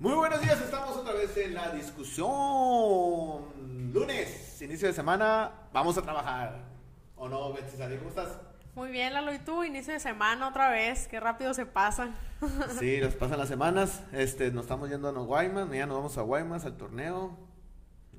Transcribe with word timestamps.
Muy 0.00 0.14
buenos 0.14 0.40
días, 0.42 0.60
estamos 0.60 0.96
otra 0.96 1.12
vez 1.12 1.36
en 1.36 1.54
la 1.54 1.70
discusión. 1.70 2.28
Lunes, 3.92 4.60
inicio 4.60 4.88
de 4.88 4.92
semana, 4.92 5.52
vamos 5.72 5.96
a 5.96 6.02
trabajar. 6.02 6.64
¿O 7.14 7.28
no, 7.28 7.52
Betsy 7.52 7.76
¿Cómo 7.76 8.08
estás? 8.08 8.36
Muy 8.74 8.90
bien, 8.90 9.14
Lalo, 9.14 9.32
¿y 9.32 9.38
tú? 9.38 9.62
Inicio 9.62 9.92
de 9.92 10.00
semana 10.00 10.48
otra 10.48 10.68
vez, 10.68 11.06
qué 11.06 11.20
rápido 11.20 11.54
se 11.54 11.64
pasa. 11.64 12.10
Sí, 12.80 12.98
nos 13.00 13.14
pasan 13.14 13.38
las 13.38 13.48
semanas. 13.48 14.02
Este, 14.12 14.50
nos 14.50 14.64
estamos 14.64 14.90
yendo 14.90 15.08
a 15.08 15.12
Guaymas, 15.12 15.70
ya 15.70 15.86
nos 15.86 15.96
vamos 15.96 16.18
a 16.18 16.22
Guaymas 16.22 16.64
al 16.64 16.76
torneo. 16.76 17.38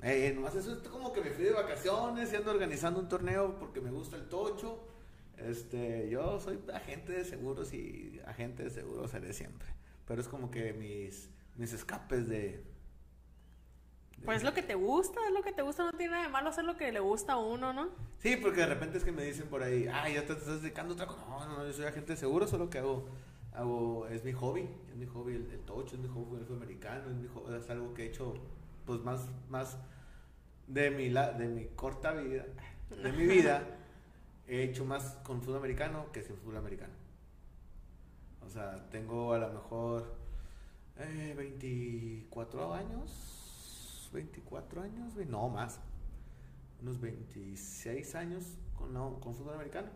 Eh, 0.02 0.32
nomás 0.34 0.54
eso 0.54 0.72
es 0.72 0.88
como 0.88 1.12
que 1.12 1.20
me 1.20 1.30
fui 1.30 1.44
de 1.44 1.52
vacaciones 1.52 2.32
y 2.32 2.36
ando 2.36 2.52
organizando 2.52 3.00
un 3.00 3.08
torneo 3.08 3.58
porque 3.58 3.82
me 3.82 3.90
gusta 3.90 4.16
el 4.16 4.30
tocho. 4.30 4.82
Este, 5.36 6.08
yo 6.08 6.40
soy 6.40 6.58
agente 6.72 7.12
de 7.12 7.24
seguros 7.26 7.74
y 7.74 8.18
agente 8.26 8.64
de 8.64 8.70
seguros 8.70 9.10
seré 9.10 9.34
siempre. 9.34 9.68
Pero 10.06 10.22
es 10.22 10.28
como 10.28 10.50
que 10.50 10.72
mis, 10.72 11.28
mis 11.56 11.72
escapes 11.72 12.28
de, 12.28 12.62
Pues 14.24 14.38
es 14.38 14.44
lo 14.44 14.54
que 14.54 14.62
te 14.62 14.74
gusta, 14.74 15.20
es 15.26 15.32
lo 15.32 15.42
que 15.42 15.52
te 15.52 15.62
gusta, 15.62 15.84
no 15.84 15.92
tiene 15.92 16.12
nada 16.12 16.24
de 16.24 16.30
malo 16.30 16.50
hacer 16.50 16.64
lo 16.64 16.76
que 16.76 16.92
le 16.92 17.00
gusta 17.00 17.34
a 17.34 17.38
uno, 17.38 17.72
¿no? 17.72 17.90
Sí, 18.18 18.36
porque 18.36 18.60
de 18.60 18.66
repente 18.66 18.98
es 18.98 19.04
que 19.04 19.12
me 19.12 19.24
dicen 19.24 19.48
por 19.48 19.62
ahí, 19.62 19.88
ay, 19.92 20.14
ya 20.14 20.26
te 20.26 20.32
estás 20.32 20.62
dedicando 20.62 20.92
a 20.92 20.94
otra 20.94 21.06
cosa. 21.06 21.24
No, 21.28 21.46
no, 21.46 21.66
yo 21.66 21.72
soy 21.72 21.86
agente 21.86 22.12
de 22.12 22.16
seguros, 22.18 22.50
solo 22.50 22.68
que 22.70 22.78
hago, 22.78 23.08
hago, 23.54 24.06
es 24.08 24.24
mi 24.24 24.32
hobby, 24.32 24.68
es 24.90 24.96
mi 24.96 25.06
hobby 25.06 25.34
el, 25.34 25.60
tocho, 25.60 25.96
es 25.96 26.02
mi 26.02 26.08
hobby 26.08 26.44
el 26.46 26.56
americano, 26.56 27.10
es, 27.10 27.16
mi 27.16 27.28
hobby, 27.28 27.54
es 27.56 27.70
algo 27.70 27.94
que 27.94 28.04
he 28.04 28.06
hecho, 28.06 28.34
pues 28.84 29.00
más, 29.00 29.28
más 29.48 29.78
de 30.66 30.90
mi, 30.90 31.08
la, 31.08 31.32
de 31.32 31.48
mi 31.48 31.66
corta 31.68 32.12
vida, 32.12 32.44
de 32.90 33.12
mi 33.12 33.26
vida, 33.26 33.62
he 34.46 34.62
hecho 34.62 34.84
más 34.84 35.18
con 35.24 35.40
fútbol 35.40 35.58
americano 35.58 36.06
que 36.12 36.22
sin 36.22 36.36
fútbol 36.36 36.58
americano. 36.58 36.92
O 38.44 38.48
sea, 38.48 38.88
tengo 38.90 39.32
a 39.32 39.38
lo 39.38 39.52
mejor 39.52 40.25
eh, 40.98 41.34
24 41.36 42.74
años, 42.74 44.10
24 44.12 44.82
años, 44.82 45.14
no 45.28 45.48
más, 45.48 45.80
unos 46.80 47.00
26 47.00 48.14
años 48.14 48.44
con, 48.74 48.94
con 49.20 49.34
fútbol 49.34 49.54
americano. 49.54 49.88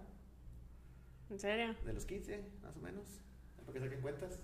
¿En 1.31 1.39
serio? 1.39 1.75
De 1.85 1.93
los 1.93 2.05
15, 2.05 2.45
más 2.63 2.77
o 2.77 2.81
menos, 2.81 3.07
para 3.65 3.73
que 3.73 3.81
saquen 3.81 4.01
cuentas. 4.01 4.39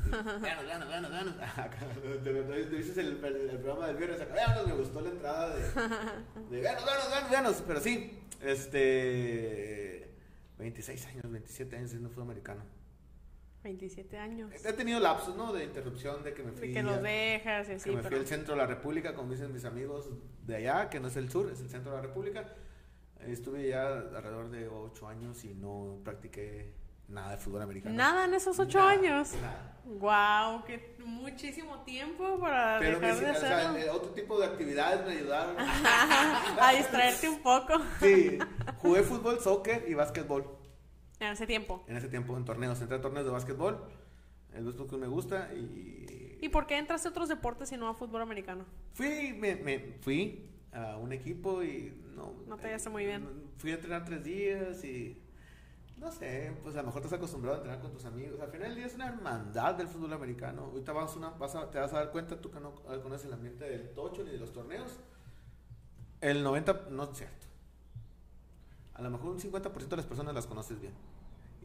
Ganos, 0.10 0.66
ganos, 0.66 0.88
ganos, 0.88 1.10
ganos. 1.10 1.34
Dices 2.70 2.96
el, 2.96 3.22
el, 3.22 3.50
el, 3.50 3.58
programa 3.58 3.88
del 3.88 3.96
viernes 3.96 4.20
acá. 4.20 4.34
Ganos, 4.34 4.66
me 4.66 4.72
gustó 4.72 5.02
la 5.02 5.10
entrada 5.10 5.54
de, 5.54 5.62
de 5.62 6.60
ganos, 6.62 6.86
ganos, 6.86 7.10
ganos, 7.10 7.30
ganos. 7.30 7.64
Pero 7.66 7.80
sí, 7.80 8.18
este. 8.40 10.10
26 10.58 11.06
años, 11.06 11.30
27 11.30 11.76
años 11.76 11.90
siendo 11.90 12.08
fútbol 12.08 12.24
americano. 12.24 12.62
27 13.62 14.18
años. 14.18 14.52
He 14.64 14.72
tenido 14.72 15.00
lapsos, 15.00 15.36
¿no? 15.36 15.52
De 15.52 15.64
interrupción, 15.64 16.22
de 16.22 16.34
que 16.34 16.42
me 16.42 16.52
fui. 16.52 16.68
De 16.68 16.74
que 16.74 16.82
los 16.82 17.02
dejas 17.02 17.68
y 17.68 17.72
así. 17.72 17.90
Que 17.90 17.96
me 17.96 18.02
fui 18.02 18.16
al 18.16 18.26
centro 18.26 18.54
de 18.54 18.60
la 18.60 18.66
República, 18.66 19.14
como 19.14 19.32
dicen 19.32 19.52
mis 19.52 19.64
amigos 19.64 20.08
de 20.46 20.56
allá, 20.56 20.88
que 20.88 21.00
no 21.00 21.08
es 21.08 21.16
el 21.16 21.30
sur, 21.30 21.50
es 21.50 21.60
el 21.60 21.68
centro 21.68 21.92
de 21.92 21.98
la 21.98 22.02
República. 22.02 22.54
Estuve 23.26 23.68
ya 23.68 23.86
alrededor 23.86 24.50
de 24.50 24.66
8 24.66 25.08
años 25.08 25.44
y 25.44 25.54
no 25.54 25.98
practiqué 26.02 26.72
Nada 27.10 27.32
de 27.32 27.36
fútbol 27.38 27.62
americano. 27.62 27.94
Nada 27.96 28.24
en 28.24 28.34
esos 28.34 28.58
ocho 28.60 28.80
años. 28.80 29.32
Nada. 29.34 29.76
Wow, 29.84 30.64
que 30.64 30.96
muchísimo 31.04 31.80
tiempo 31.80 32.38
para 32.38 32.78
Pero 32.78 33.00
dejar 33.00 33.18
de 33.18 33.30
hacerlo. 33.30 33.72
O 33.72 33.74
sea, 33.74 33.92
otro 33.94 34.10
tipo 34.10 34.38
de 34.38 34.46
actividades 34.46 35.04
me 35.04 35.14
ayudaron 35.14 35.56
a 35.58 36.72
distraerte 36.76 37.28
un 37.28 37.42
poco. 37.42 37.80
Sí, 38.00 38.38
jugué 38.76 39.02
fútbol, 39.02 39.40
soccer 39.40 39.86
y 39.88 39.94
básquetbol. 39.94 40.59
En 41.20 41.32
ese 41.32 41.46
tiempo. 41.46 41.84
En 41.86 41.96
ese 41.96 42.08
tiempo, 42.08 42.36
en 42.36 42.44
torneos, 42.44 42.80
entré 42.80 42.96
a 42.96 43.00
torneos 43.00 43.26
de 43.26 43.32
básquetbol. 43.32 43.78
El 44.54 44.64
básquetbol 44.64 44.98
me 44.98 45.06
gusta 45.06 45.52
y. 45.54 46.38
¿Y 46.40 46.48
por 46.48 46.66
qué 46.66 46.78
entraste 46.78 47.08
a 47.08 47.10
otros 47.10 47.28
deportes 47.28 47.70
y 47.72 47.76
no 47.76 47.88
a 47.88 47.94
fútbol 47.94 48.22
americano? 48.22 48.64
Fui, 48.94 49.34
me, 49.34 49.56
me 49.56 49.78
fui 50.00 50.48
a 50.72 50.96
un 50.96 51.12
equipo 51.12 51.62
y 51.62 51.94
no. 52.16 52.32
No 52.46 52.56
te 52.56 52.68
hallaste 52.68 52.88
muy 52.88 53.04
bien. 53.04 53.28
Fui 53.58 53.70
a 53.70 53.74
entrenar 53.74 54.04
tres 54.06 54.24
días 54.24 54.82
y 54.82 55.22
no 56.00 56.10
sé, 56.10 56.56
pues 56.62 56.74
a 56.76 56.80
lo 56.80 56.86
mejor 56.86 57.02
te 57.02 57.08
has 57.08 57.12
acostumbrado 57.12 57.56
a 57.56 57.58
entrenar 57.58 57.82
con 57.82 57.92
tus 57.92 58.06
amigos. 58.06 58.40
Al 58.40 58.50
final 58.50 58.68
del 58.68 58.76
día 58.76 58.86
es 58.86 58.94
una 58.94 59.08
hermandad 59.08 59.74
del 59.74 59.86
fútbol 59.86 60.14
americano. 60.14 60.62
Ahorita 60.62 60.92
vas 60.92 61.14
una, 61.14 61.28
vas 61.30 61.54
a, 61.54 61.70
te 61.70 61.78
vas 61.78 61.92
a 61.92 61.96
dar 61.96 62.10
cuenta, 62.10 62.40
tú 62.40 62.50
que 62.50 62.58
no 62.58 62.74
conoces 62.74 63.26
el 63.26 63.34
ambiente 63.34 63.68
del 63.68 63.90
tocho 63.90 64.24
ni 64.24 64.30
de 64.30 64.38
los 64.38 64.50
torneos. 64.50 64.98
El 66.22 66.42
90, 66.42 66.86
no 66.90 67.04
es 67.04 67.18
cierto. 67.18 67.49
A 69.00 69.02
lo 69.02 69.10
mejor 69.10 69.30
un 69.30 69.40
50% 69.40 69.88
de 69.88 69.96
las 69.96 70.06
personas 70.06 70.34
las 70.34 70.46
conoces 70.46 70.80
bien. 70.80 70.92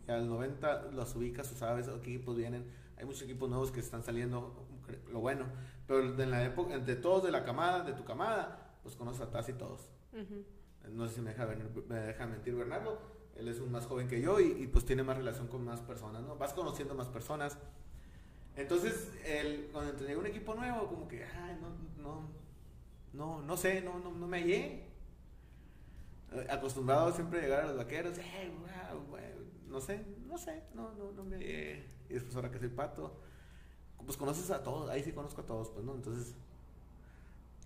Y 0.08 0.12
al 0.12 0.28
90 0.28 0.92
las 0.94 1.16
ubicas 1.16 1.52
o 1.52 1.56
sabes 1.56 1.88
qué 2.02 2.16
equipos 2.16 2.36
vienen. 2.36 2.66
Hay 2.98 3.06
muchos 3.06 3.24
equipos 3.24 3.50
nuevos 3.50 3.72
que 3.72 3.82
están 3.82 4.04
saliendo, 4.04 4.66
lo 5.12 5.20
bueno. 5.20 5.46
Pero 5.86 6.00
en 6.02 6.32
la 6.32 6.44
época, 6.46 6.74
entre 6.74 6.96
todos 6.96 7.24
de 7.24 7.32
la 7.32 7.44
camada, 7.44 7.84
de 7.84 7.94
tu 7.94 8.06
camada, 8.06 8.78
pues 8.84 8.96
conoces 8.96 9.22
a 9.22 9.32
casi 9.32 9.54
todos. 9.54 9.90
No 10.90 11.08
sé 11.08 11.16
si 11.16 11.22
me 11.22 11.32
deja, 11.32 11.48
me 11.88 11.96
deja 11.96 12.26
mentir 12.26 12.56
Bernardo 12.56 13.16
él 13.36 13.48
es 13.50 13.60
un 13.60 13.72
más 13.72 13.86
joven 13.86 14.08
que 14.08 14.22
yo 14.22 14.40
y, 14.40 14.68
pues 14.68 14.86
tiene 14.86 15.04
más 15.04 15.18
relación 15.18 15.48
con 15.48 15.64
más 15.64 15.82
personas, 15.82 16.24
¿no? 16.24 16.38
Vas 16.38 16.54
conociendo 16.54 16.96
más 16.96 17.08
personas. 17.08 17.58
Entonces, 18.56 19.12
el, 19.26 19.70
cuando 19.72 19.92
entrené 19.92 20.16
un 20.16 20.26
equipo 20.26 20.56
nuevo, 20.56 20.88
como 20.88 21.08
que, 21.08 21.26
ay, 21.26 21.58
no, 21.62 22.02
no, 22.02 22.30
no, 23.14 23.42
no 23.42 23.58
sé, 23.58 23.82
no, 23.82 24.00
no, 24.00 24.12
no 24.12 24.28
me 24.28 24.40
hallé. 24.40 24.84
Eh, 26.36 26.48
acostumbrado 26.50 27.12
siempre 27.12 27.40
a 27.40 27.42
llegar 27.44 27.62
a 27.62 27.68
los 27.68 27.78
vaqueros, 27.78 28.18
hey, 28.18 28.54
wow, 28.60 29.18
no 29.68 29.82
sé, 29.82 30.06
no 30.28 30.38
sé, 30.38 30.64
no, 30.74 30.92
no, 30.94 31.12
no 31.12 31.24
me. 31.24 31.38
Y 31.38 32.14
después 32.14 32.36
ahora 32.36 32.52
que 32.52 32.60
soy 32.60 32.70
pato, 32.70 33.20
pues 34.06 34.18
conoces 34.18 34.52
a 34.52 34.64
todos, 34.64 34.90
ahí 34.90 35.04
sí 35.04 35.12
conozco 35.12 35.42
a 35.42 35.46
todos, 35.46 35.70
pues, 35.70 35.86
¿no? 35.86 35.96
Entonces, 35.96 36.36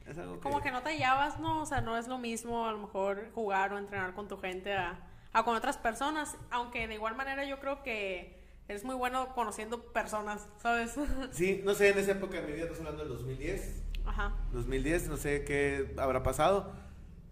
es 0.07 0.17
algo 0.17 0.35
que... 0.35 0.39
Como 0.39 0.61
que 0.61 0.71
no 0.71 0.81
te 0.81 0.89
hallabas, 0.89 1.39
¿no? 1.39 1.61
O 1.61 1.65
sea, 1.65 1.81
no 1.81 1.97
es 1.97 2.07
lo 2.07 2.17
mismo 2.17 2.65
a 2.65 2.71
lo 2.71 2.79
mejor 2.79 3.31
jugar 3.33 3.73
o 3.73 3.77
entrenar 3.77 4.13
con 4.13 4.27
tu 4.27 4.37
gente 4.37 4.73
a 4.73 5.05
a 5.33 5.43
con 5.43 5.55
otras 5.55 5.77
personas, 5.77 6.35
aunque 6.49 6.87
de 6.87 6.95
igual 6.95 7.15
manera 7.15 7.45
yo 7.45 7.59
creo 7.59 7.83
que 7.83 8.39
eres 8.67 8.83
muy 8.83 8.95
bueno 8.95 9.33
conociendo 9.35 9.81
personas, 9.91 10.47
¿sabes? 10.61 10.95
Sí, 11.31 11.61
no 11.63 11.73
sé, 11.73 11.89
en 11.89 11.99
esa 11.99 12.11
época 12.11 12.41
de 12.41 12.47
mi 12.47 12.53
vida, 12.53 12.63
estás 12.63 12.79
hablando 12.79 13.03
del 13.03 13.09
2010. 13.09 13.83
Ajá. 14.05 14.33
2010, 14.51 15.07
no 15.09 15.17
sé 15.17 15.43
qué 15.43 15.93
habrá 15.97 16.23
pasado. 16.23 16.73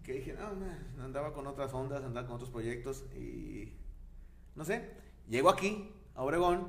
Que 0.08 0.14
dije, 0.14 0.34
no, 0.96 1.04
andaba 1.04 1.34
con 1.34 1.46
otras 1.46 1.74
ondas, 1.74 2.02
andaba 2.02 2.26
con 2.26 2.36
otros 2.36 2.48
proyectos 2.48 3.04
y 3.14 3.74
no 4.54 4.64
sé. 4.64 4.90
Llego 5.28 5.50
aquí, 5.50 5.92
a 6.14 6.22
Obregón, 6.22 6.68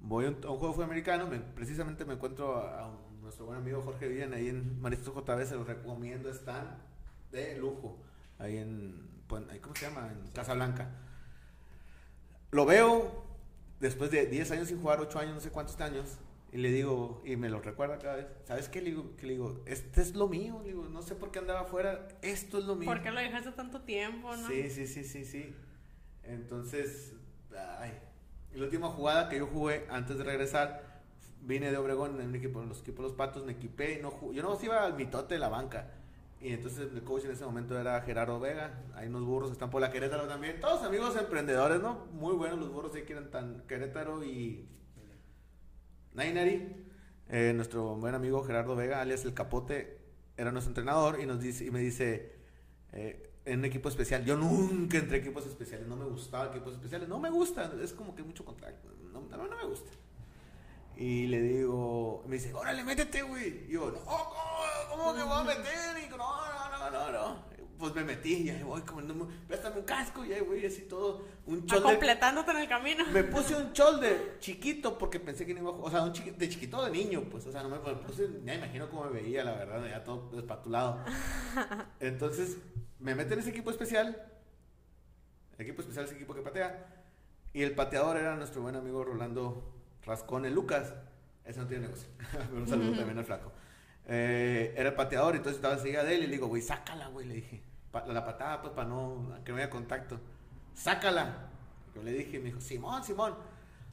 voy 0.00 0.24
a 0.24 0.30
un, 0.30 0.42
juego 0.42 0.72
fútbol 0.72 0.86
americano, 0.86 1.28
precisamente 1.54 2.04
me 2.04 2.14
encuentro 2.14 2.56
a, 2.56 2.90
nuestro 3.22 3.46
buen 3.46 3.58
amigo 3.58 3.80
Jorge 3.82 4.08
Villan 4.08 4.34
ahí 4.34 4.48
en 4.48 4.80
Maristos 4.80 5.14
JB, 5.14 5.46
se 5.46 5.54
los 5.54 5.68
recomiendo, 5.68 6.28
están 6.30 6.82
de 7.30 7.58
lujo 7.58 7.96
ahí 8.40 8.56
en 8.56 9.08
¿cómo 9.28 9.76
se 9.76 9.86
llama? 9.86 10.10
En 10.10 10.32
Casablanca. 10.32 10.90
Lo 12.50 12.66
veo 12.66 13.24
después 13.78 14.10
de 14.10 14.26
10 14.26 14.50
años 14.50 14.66
sin 14.66 14.80
jugar, 14.80 14.98
8 14.98 15.16
años, 15.20 15.34
no 15.36 15.40
sé 15.40 15.50
cuántos 15.50 15.80
años, 15.80 16.18
y 16.52 16.56
le 16.58 16.70
digo, 16.70 17.22
y 17.24 17.36
me 17.36 17.48
lo 17.48 17.60
recuerda 17.60 17.98
cada 17.98 18.16
vez, 18.16 18.26
¿sabes 18.44 18.68
qué? 18.68 18.80
Le 18.80 18.90
digo, 18.90 19.16
que 19.16 19.26
le 19.26 19.32
digo, 19.34 19.62
este 19.66 20.00
es 20.00 20.14
lo 20.14 20.28
mío, 20.28 20.62
digo, 20.64 20.88
no 20.88 21.02
sé 21.02 21.14
por 21.14 21.30
qué 21.30 21.38
andaba 21.38 21.60
afuera, 21.60 22.08
esto 22.22 22.58
es 22.58 22.64
lo 22.64 22.74
mío. 22.74 22.88
¿Por 22.88 23.02
qué 23.02 23.10
lo 23.10 23.20
dejaste 23.20 23.52
tanto 23.52 23.82
tiempo, 23.82 24.36
no? 24.36 24.48
Sí, 24.48 24.68
sí, 24.70 24.86
sí, 24.86 25.04
sí, 25.04 25.24
sí. 25.24 25.54
Entonces, 26.24 27.14
ay, 27.78 27.92
la 28.54 28.64
última 28.64 28.88
jugada 28.88 29.28
que 29.28 29.38
yo 29.38 29.46
jugué 29.46 29.86
antes 29.90 30.18
de 30.18 30.24
regresar, 30.24 31.02
vine 31.42 31.70
de 31.70 31.76
Obregón 31.76 32.20
en, 32.20 32.34
equipo, 32.34 32.62
en 32.62 32.68
los 32.68 32.80
equipos 32.80 33.04
Los 33.04 33.12
Patos, 33.12 33.44
me 33.44 33.52
equipé, 33.52 34.00
no 34.02 34.32
yo 34.32 34.42
no 34.42 34.58
iba 34.62 34.84
al 34.84 34.94
mitote 34.94 35.34
de 35.34 35.40
la 35.40 35.48
banca 35.48 35.90
y 36.40 36.54
entonces 36.54 36.90
el 36.92 37.02
coach 37.02 37.24
en 37.26 37.32
ese 37.32 37.44
momento 37.44 37.78
era 37.78 38.00
Gerardo 38.00 38.40
Vega. 38.40 38.82
Hay 38.94 39.08
unos 39.08 39.24
burros 39.24 39.50
que 39.50 39.52
están 39.52 39.68
por 39.68 39.82
la 39.82 39.90
Querétaro 39.90 40.26
también. 40.26 40.58
Todos 40.58 40.82
amigos 40.82 41.14
emprendedores, 41.16 41.82
¿no? 41.82 42.06
Muy 42.12 42.34
buenos 42.34 42.58
los 42.58 42.72
burros 42.72 42.92
que 42.92 43.04
quieren 43.04 43.30
tan 43.30 43.62
Querétaro 43.68 44.24
y 44.24 44.66
Nainari. 46.14 46.86
Eh, 47.28 47.52
nuestro 47.54 47.94
buen 47.94 48.14
amigo 48.14 48.42
Gerardo 48.42 48.74
Vega, 48.74 49.00
alias 49.00 49.24
El 49.24 49.34
Capote, 49.34 49.98
era 50.36 50.50
nuestro 50.50 50.70
entrenador 50.70 51.20
y, 51.20 51.26
nos 51.26 51.40
dice, 51.40 51.64
y 51.64 51.70
me 51.70 51.78
dice, 51.78 52.32
eh, 52.92 53.30
en 53.44 53.60
un 53.60 53.64
equipo 53.66 53.88
especial, 53.88 54.24
yo 54.24 54.36
nunca 54.36 54.98
entré 54.98 55.18
equipos 55.18 55.46
especiales, 55.46 55.86
no 55.86 55.96
me 55.96 56.06
gustaba 56.06 56.46
equipos 56.50 56.74
especiales, 56.74 57.08
no 57.08 57.20
me 57.20 57.30
gusta, 57.30 57.72
es 57.82 57.92
como 57.92 58.16
que 58.16 58.24
mucho 58.24 58.44
contacto, 58.44 58.88
no, 59.12 59.20
no, 59.20 59.56
me 59.56 59.64
gusta. 59.64 59.90
Y 60.96 61.28
le 61.28 61.40
digo, 61.40 62.24
me 62.26 62.34
dice, 62.34 62.52
órale, 62.52 62.82
métete, 62.84 63.22
güey. 63.22 63.64
Y 63.68 63.72
yo, 63.72 63.90
no, 63.90 64.00
¿cómo, 64.00 64.24
cómo 64.90 65.14
me 65.14 65.22
voy 65.22 65.40
a 65.40 65.44
meter? 65.44 65.98
Y 65.98 66.02
digo, 66.02 66.16
no, 66.16 66.24
no, 66.26 66.90
no, 66.90 66.90
no, 66.90 67.12
no. 67.12 67.49
Pues 67.80 67.94
me 67.94 68.04
metí 68.04 68.34
y 68.34 68.50
ahí 68.50 68.62
voy, 68.62 68.82
como, 68.82 69.26
préstame 69.48 69.78
un 69.78 69.84
casco 69.86 70.22
y 70.22 70.34
ahí 70.34 70.42
voy, 70.42 70.66
así 70.66 70.82
todo. 70.82 71.24
Un 71.46 71.64
chol 71.64 71.82
completándote 71.82 72.50
en 72.50 72.58
el 72.58 72.68
camino. 72.68 73.06
Me 73.06 73.24
puse 73.24 73.56
un 73.56 73.72
chol 73.72 73.98
de 73.98 74.36
chiquito 74.38 74.98
porque 74.98 75.18
pensé 75.18 75.46
que 75.46 75.54
no 75.54 75.60
iba 75.60 75.70
a 75.70 75.72
O 75.72 75.90
sea, 75.90 76.02
un 76.02 76.12
de 76.12 76.48
chiquito 76.50 76.84
de 76.84 76.90
niño, 76.90 77.22
pues. 77.30 77.46
O 77.46 77.50
sea, 77.50 77.62
no 77.62 77.70
me 77.70 77.78
puse, 77.78 78.28
ya 78.44 78.54
imagino 78.54 78.90
cómo 78.90 79.04
me 79.04 79.22
veía, 79.22 79.42
la 79.44 79.52
verdad, 79.52 79.82
ya 79.88 80.04
todo 80.04 80.28
despatulado. 80.30 81.02
Entonces, 82.00 82.58
me 82.98 83.14
meten 83.14 83.32
en 83.32 83.38
ese 83.38 83.50
equipo 83.50 83.70
especial. 83.70 84.26
El 85.56 85.62
equipo 85.62 85.80
especial 85.80 86.04
es 86.04 86.10
el 86.10 86.18
equipo 86.18 86.34
que 86.34 86.42
patea. 86.42 86.86
Y 87.54 87.62
el 87.62 87.74
pateador 87.74 88.18
era 88.18 88.36
nuestro 88.36 88.60
buen 88.60 88.76
amigo 88.76 89.02
Rolando 89.04 89.72
Rascón 90.04 90.44
el 90.44 90.52
Lucas. 90.52 90.92
Ese 91.46 91.60
no 91.60 91.66
tiene 91.66 91.86
negocio. 91.86 92.10
un 92.52 92.68
saludo 92.68 92.94
también 92.94 93.16
al 93.16 93.24
flaco. 93.24 93.52
Eh, 94.06 94.74
era 94.76 94.90
el 94.90 94.94
pateador, 94.94 95.36
entonces 95.36 95.56
estaba 95.56 95.74
enseguida 95.74 96.02
de 96.02 96.14
él 96.14 96.24
y 96.24 96.26
le 96.26 96.32
digo, 96.32 96.48
güey, 96.48 96.62
sácala, 96.62 97.08
güey, 97.08 97.26
le 97.26 97.34
dije. 97.34 97.62
la 97.92 98.24
patada, 98.24 98.60
pues, 98.60 98.72
para 98.72 98.88
no, 98.88 99.34
que 99.44 99.52
no 99.52 99.58
haya 99.58 99.70
contacto. 99.70 100.20
Sácala. 100.74 101.48
Yo 101.94 102.02
le 102.02 102.12
dije, 102.12 102.38
me 102.38 102.46
dijo, 102.46 102.60
Simón, 102.60 103.04
Simón. 103.04 103.34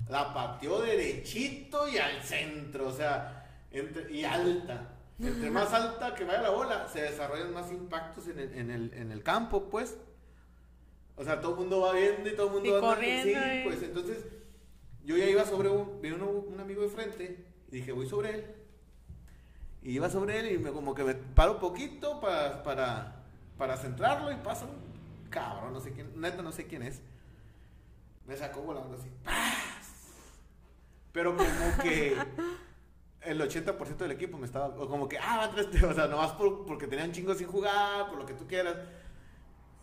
La 0.09 0.33
pateó 0.33 0.81
derechito 0.81 1.87
y 1.87 1.97
al 1.97 2.21
centro, 2.23 2.87
o 2.87 2.93
sea, 2.93 3.45
y 4.09 4.23
alta. 4.23 4.93
Entre 5.19 5.49
más 5.49 5.73
alta 5.73 6.13
que 6.13 6.23
vaya 6.23 6.41
la 6.41 6.51
bola, 6.51 6.87
se 6.87 7.01
desarrollan 7.01 7.51
más 7.53 7.71
impactos 7.71 8.27
en 8.27 8.39
el, 8.39 8.53
en 8.53 8.71
el, 8.71 8.93
en 8.93 9.11
el 9.11 9.23
campo, 9.23 9.69
pues. 9.69 9.97
O 11.15 11.23
sea, 11.23 11.41
todo 11.41 11.53
el 11.53 11.57
mundo 11.61 11.81
va 11.81 11.93
viendo 11.93 12.29
y 12.29 12.35
todo 12.35 12.47
el 12.47 12.53
mundo 12.53 12.73
va 12.73 12.79
corriendo. 12.79 13.39
Sí, 13.39 13.61
pues 13.63 13.81
entonces 13.81 14.25
yo 15.03 15.17
ya 15.17 15.25
iba 15.25 15.45
sobre 15.45 15.69
un, 15.69 15.99
vi 15.99 16.11
un, 16.11 16.59
amigo 16.59 16.83
de 16.83 16.89
frente 16.89 17.45
y 17.71 17.77
dije, 17.77 17.91
voy 17.91 18.07
sobre 18.07 18.35
él. 18.35 18.45
Y 19.81 19.91
iba 19.91 20.09
sobre 20.09 20.39
él 20.39 20.51
y 20.51 20.57
me, 20.57 20.71
como 20.71 20.93
que 20.93 21.03
me 21.03 21.15
paro 21.15 21.53
un 21.53 21.59
poquito 21.59 22.19
para, 22.19 22.63
para, 22.63 23.15
para 23.57 23.77
centrarlo 23.77 24.31
y 24.31 24.35
pasa 24.35 24.65
un 24.65 25.29
cabrón, 25.29 25.73
no 25.73 25.79
sé 25.79 25.91
quién, 25.91 26.19
neta 26.19 26.41
no 26.41 26.51
sé 26.51 26.67
quién 26.67 26.83
es. 26.83 27.01
Me 28.25 28.35
sacó 28.35 28.61
volando 28.61 28.95
así. 28.95 29.09
Pero 31.11 31.35
como 31.35 31.77
que 31.81 32.17
el 33.21 33.41
80% 33.41 33.97
del 33.97 34.11
equipo 34.11 34.37
me 34.37 34.45
estaba, 34.45 34.75
como 34.75 35.07
que, 35.07 35.17
ah, 35.17 35.49
tres, 35.53 35.83
o 35.83 35.93
sea, 35.93 36.07
nomás 36.07 36.31
por, 36.33 36.65
porque 36.65 36.87
tenían 36.87 37.11
chingos 37.11 37.37
sin 37.37 37.47
jugar, 37.47 38.07
por 38.09 38.19
lo 38.19 38.25
que 38.25 38.33
tú 38.33 38.47
quieras. 38.47 38.75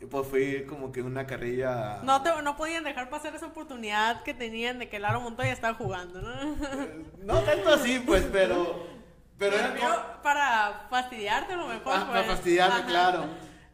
Y 0.00 0.06
pues 0.06 0.26
fui 0.26 0.64
como 0.66 0.92
que 0.92 1.02
una 1.02 1.26
carrilla. 1.26 2.00
No, 2.02 2.22
te, 2.22 2.30
no 2.42 2.56
podían 2.56 2.84
dejar 2.84 3.10
pasar 3.10 3.34
esa 3.34 3.46
oportunidad 3.46 4.22
que 4.22 4.34
tenían 4.34 4.78
de 4.78 4.88
que 4.88 4.98
Laro 4.98 5.20
Montoya 5.20 5.52
estaba 5.52 5.74
jugando, 5.74 6.20
¿no? 6.20 6.32
Eh, 6.32 7.04
no 7.22 7.40
tanto 7.40 7.70
así, 7.70 8.00
pues, 8.00 8.26
pero. 8.32 8.94
Pero, 9.38 9.56
era 9.56 10.22
para 10.22 10.86
fastidiarte 10.88 11.56
lo 11.56 11.66
mejor. 11.66 11.92
Ah, 11.94 12.06
para 12.06 12.24
pues. 12.24 12.36
fastidiarme, 12.36 12.84
claro. 12.86 13.24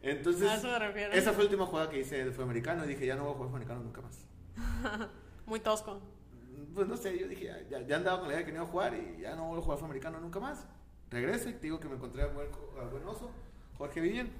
Entonces, 0.01 0.51
esa 1.13 1.33
fue 1.33 1.43
la 1.43 1.49
última 1.49 1.65
jugada 1.67 1.89
que 1.89 1.99
hice 1.99 2.25
de 2.25 2.31
fue 2.31 2.43
americano 2.43 2.83
y 2.85 2.87
dije, 2.87 3.05
ya 3.05 3.15
no 3.15 3.23
voy 3.23 3.33
a 3.33 3.35
jugar 3.35 3.49
americano 3.49 3.81
nunca 3.81 4.01
más. 4.01 4.25
Muy 5.45 5.59
tosco 5.59 6.01
pues 6.73 6.87
no 6.87 6.97
sé, 6.97 7.17
yo 7.17 7.27
dije, 7.27 7.65
ya, 7.69 7.81
ya 7.81 7.95
andaba 7.97 8.19
con 8.19 8.27
la 8.27 8.35
idea 8.35 8.39
de 8.39 8.45
que 8.45 8.51
no 8.51 8.59
iba 8.59 8.67
a 8.67 8.71
jugar 8.71 8.93
y 8.93 9.21
ya 9.21 9.35
no 9.35 9.47
voy 9.47 9.59
a 9.59 9.61
jugar 9.61 9.83
americano 9.83 10.19
nunca 10.19 10.39
más. 10.39 10.65
Regreso 11.09 11.49
y 11.49 11.53
te 11.53 11.61
digo 11.61 11.79
que 11.79 11.87
me 11.87 11.95
encontré 11.95 12.23
al 12.23 12.31
buen, 12.31 12.47
buen 12.91 13.05
oso, 13.05 13.29
Jorge 13.77 13.99
Villen. 13.99 14.31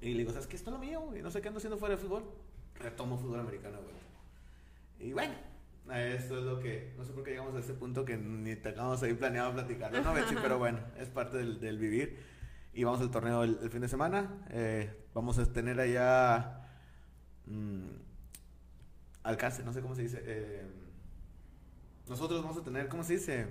Y 0.00 0.12
le 0.12 0.18
digo, 0.18 0.32
¿sabes 0.32 0.46
qué? 0.46 0.56
Esto 0.56 0.70
es 0.70 0.74
lo 0.74 0.80
mío, 0.80 1.16
y 1.16 1.22
no 1.22 1.30
sé 1.30 1.40
qué 1.40 1.48
ando 1.48 1.58
haciendo 1.58 1.78
fuera 1.78 1.94
de 1.94 2.00
fútbol. 2.00 2.24
Retomo 2.76 3.18
fútbol 3.18 3.40
americano, 3.40 3.78
güey. 3.82 5.08
Y 5.08 5.12
bueno, 5.12 5.34
esto 5.92 6.38
es 6.38 6.44
lo 6.44 6.60
que, 6.60 6.94
no 6.96 7.04
sé 7.04 7.12
por 7.12 7.24
qué 7.24 7.30
llegamos 7.30 7.54
a 7.54 7.58
ese 7.58 7.74
punto 7.74 8.04
que 8.04 8.16
ni 8.16 8.54
tengamos 8.56 9.02
ahí 9.02 9.14
planeado 9.14 9.52
platicar, 9.52 9.92
¿no, 9.92 10.12
pero 10.42 10.58
bueno, 10.58 10.78
es 10.98 11.08
parte 11.08 11.38
del, 11.38 11.60
del 11.60 11.78
vivir. 11.78 12.18
Y 12.72 12.84
vamos 12.84 13.00
al 13.00 13.10
torneo 13.10 13.42
el, 13.42 13.70
fin 13.70 13.80
de 13.80 13.88
semana. 13.88 14.44
Eh, 14.50 14.90
vamos 15.12 15.38
a 15.38 15.52
tener 15.52 15.80
allá 15.80 16.68
mmm, 17.46 17.88
alcance, 19.24 19.64
no 19.64 19.72
sé 19.72 19.80
cómo 19.80 19.94
se 19.94 20.02
dice. 20.02 20.22
Eh, 20.24 20.66
nosotros 22.08 22.42
vamos 22.42 22.58
a 22.58 22.64
tener, 22.64 22.88
¿cómo 22.88 23.02
se 23.02 23.14
dice? 23.14 23.48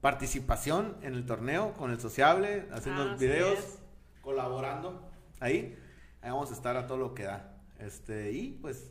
Participación 0.00 0.96
en 1.02 1.14
el 1.14 1.26
torneo 1.26 1.74
con 1.74 1.90
el 1.90 2.00
sociable, 2.00 2.66
haciendo 2.72 3.02
ah, 3.02 3.16
videos, 3.18 3.78
colaborando 4.22 5.10
ahí. 5.40 5.78
Ahí 6.20 6.30
vamos 6.30 6.50
a 6.50 6.54
estar 6.54 6.76
a 6.76 6.86
todo 6.86 6.98
lo 6.98 7.14
que 7.14 7.24
da. 7.24 7.58
Este, 7.78 8.32
y 8.32 8.58
pues, 8.62 8.90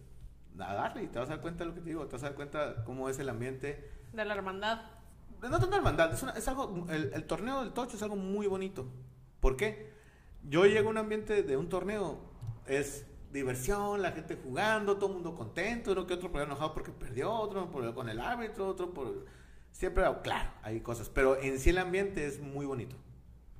a 0.60 0.74
darle, 0.74 1.04
y 1.04 1.08
te 1.08 1.20
vas 1.20 1.30
a 1.30 1.34
dar 1.34 1.42
cuenta 1.42 1.64
de 1.64 1.70
lo 1.70 1.76
que 1.76 1.82
te 1.82 1.90
digo, 1.90 2.06
te 2.08 2.14
vas 2.14 2.24
a 2.24 2.28
dar 2.28 2.36
cuenta 2.36 2.84
cómo 2.84 3.10
es 3.10 3.20
el 3.20 3.30
ambiente. 3.30 3.92
De 4.12 4.26
la 4.26 4.34
hermandad. 4.34 4.82
No 5.42 5.60
tanto 5.60 5.76
hermandad, 5.76 6.14
es, 6.38 6.48
algo, 6.48 6.86
el, 6.90 7.12
el, 7.14 7.26
torneo 7.26 7.62
del 7.62 7.74
tocho 7.74 7.98
es 7.98 8.04
algo 8.04 8.16
muy 8.16 8.48
bonito. 8.48 8.88
¿Por 9.42 9.58
qué? 9.58 9.92
Yo 10.44 10.66
llego 10.66 10.88
a 10.88 10.92
un 10.92 10.98
ambiente 10.98 11.44
de 11.44 11.58
un 11.58 11.68
torneo, 11.68 12.20
es 12.66 13.06
diversión, 13.34 14.02
la 14.02 14.12
gente 14.12 14.38
jugando, 14.42 14.96
todo 14.96 15.08
el 15.08 15.16
mundo 15.16 15.36
contento, 15.36 15.92
uno 15.92 16.08
que 16.08 16.14
otro 16.14 16.32
por 16.32 16.42
enojado 16.42 16.74
porque 16.74 16.92
perdió, 16.92 17.32
otro 17.32 17.70
por, 17.70 17.94
con 17.94 18.08
el 18.08 18.20
árbitro, 18.20 18.68
otro 18.68 18.94
por... 18.94 19.26
Siempre, 19.72 20.06
claro, 20.24 20.52
hay 20.62 20.82
cosas, 20.82 21.10
pero 21.10 21.42
en 21.42 21.60
sí 21.60 21.72
el 21.72 21.80
ambiente 21.80 22.26
es 22.28 22.40
muy 22.40 22.66
bonito. 22.66 22.96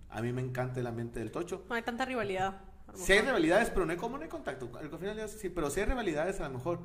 A 0.10 0.22
mí 0.22 0.32
me 0.32 0.42
encanta 0.42 0.80
el 0.80 0.88
ambiente 0.88 1.20
del 1.20 1.32
tocho. 1.32 1.66
No 1.68 1.76
hay 1.76 1.82
tanta 1.82 2.06
rivalidad. 2.06 2.62
Sí 2.96 3.14
hay 3.14 3.22
rivalidades, 3.22 3.70
pero 3.70 3.86
no 3.86 3.92
hay 3.92 3.98
como 3.98 4.18
no 4.18 4.24
hay 4.24 4.30
contacto. 4.30 4.70
Al 4.78 4.90
final 5.00 5.30
sí, 5.30 5.50
pero 5.50 5.70
sí 5.70 5.80
hay 5.80 5.86
rivalidades 5.88 6.40
a 6.40 6.48
lo 6.48 6.58
mejor. 6.58 6.80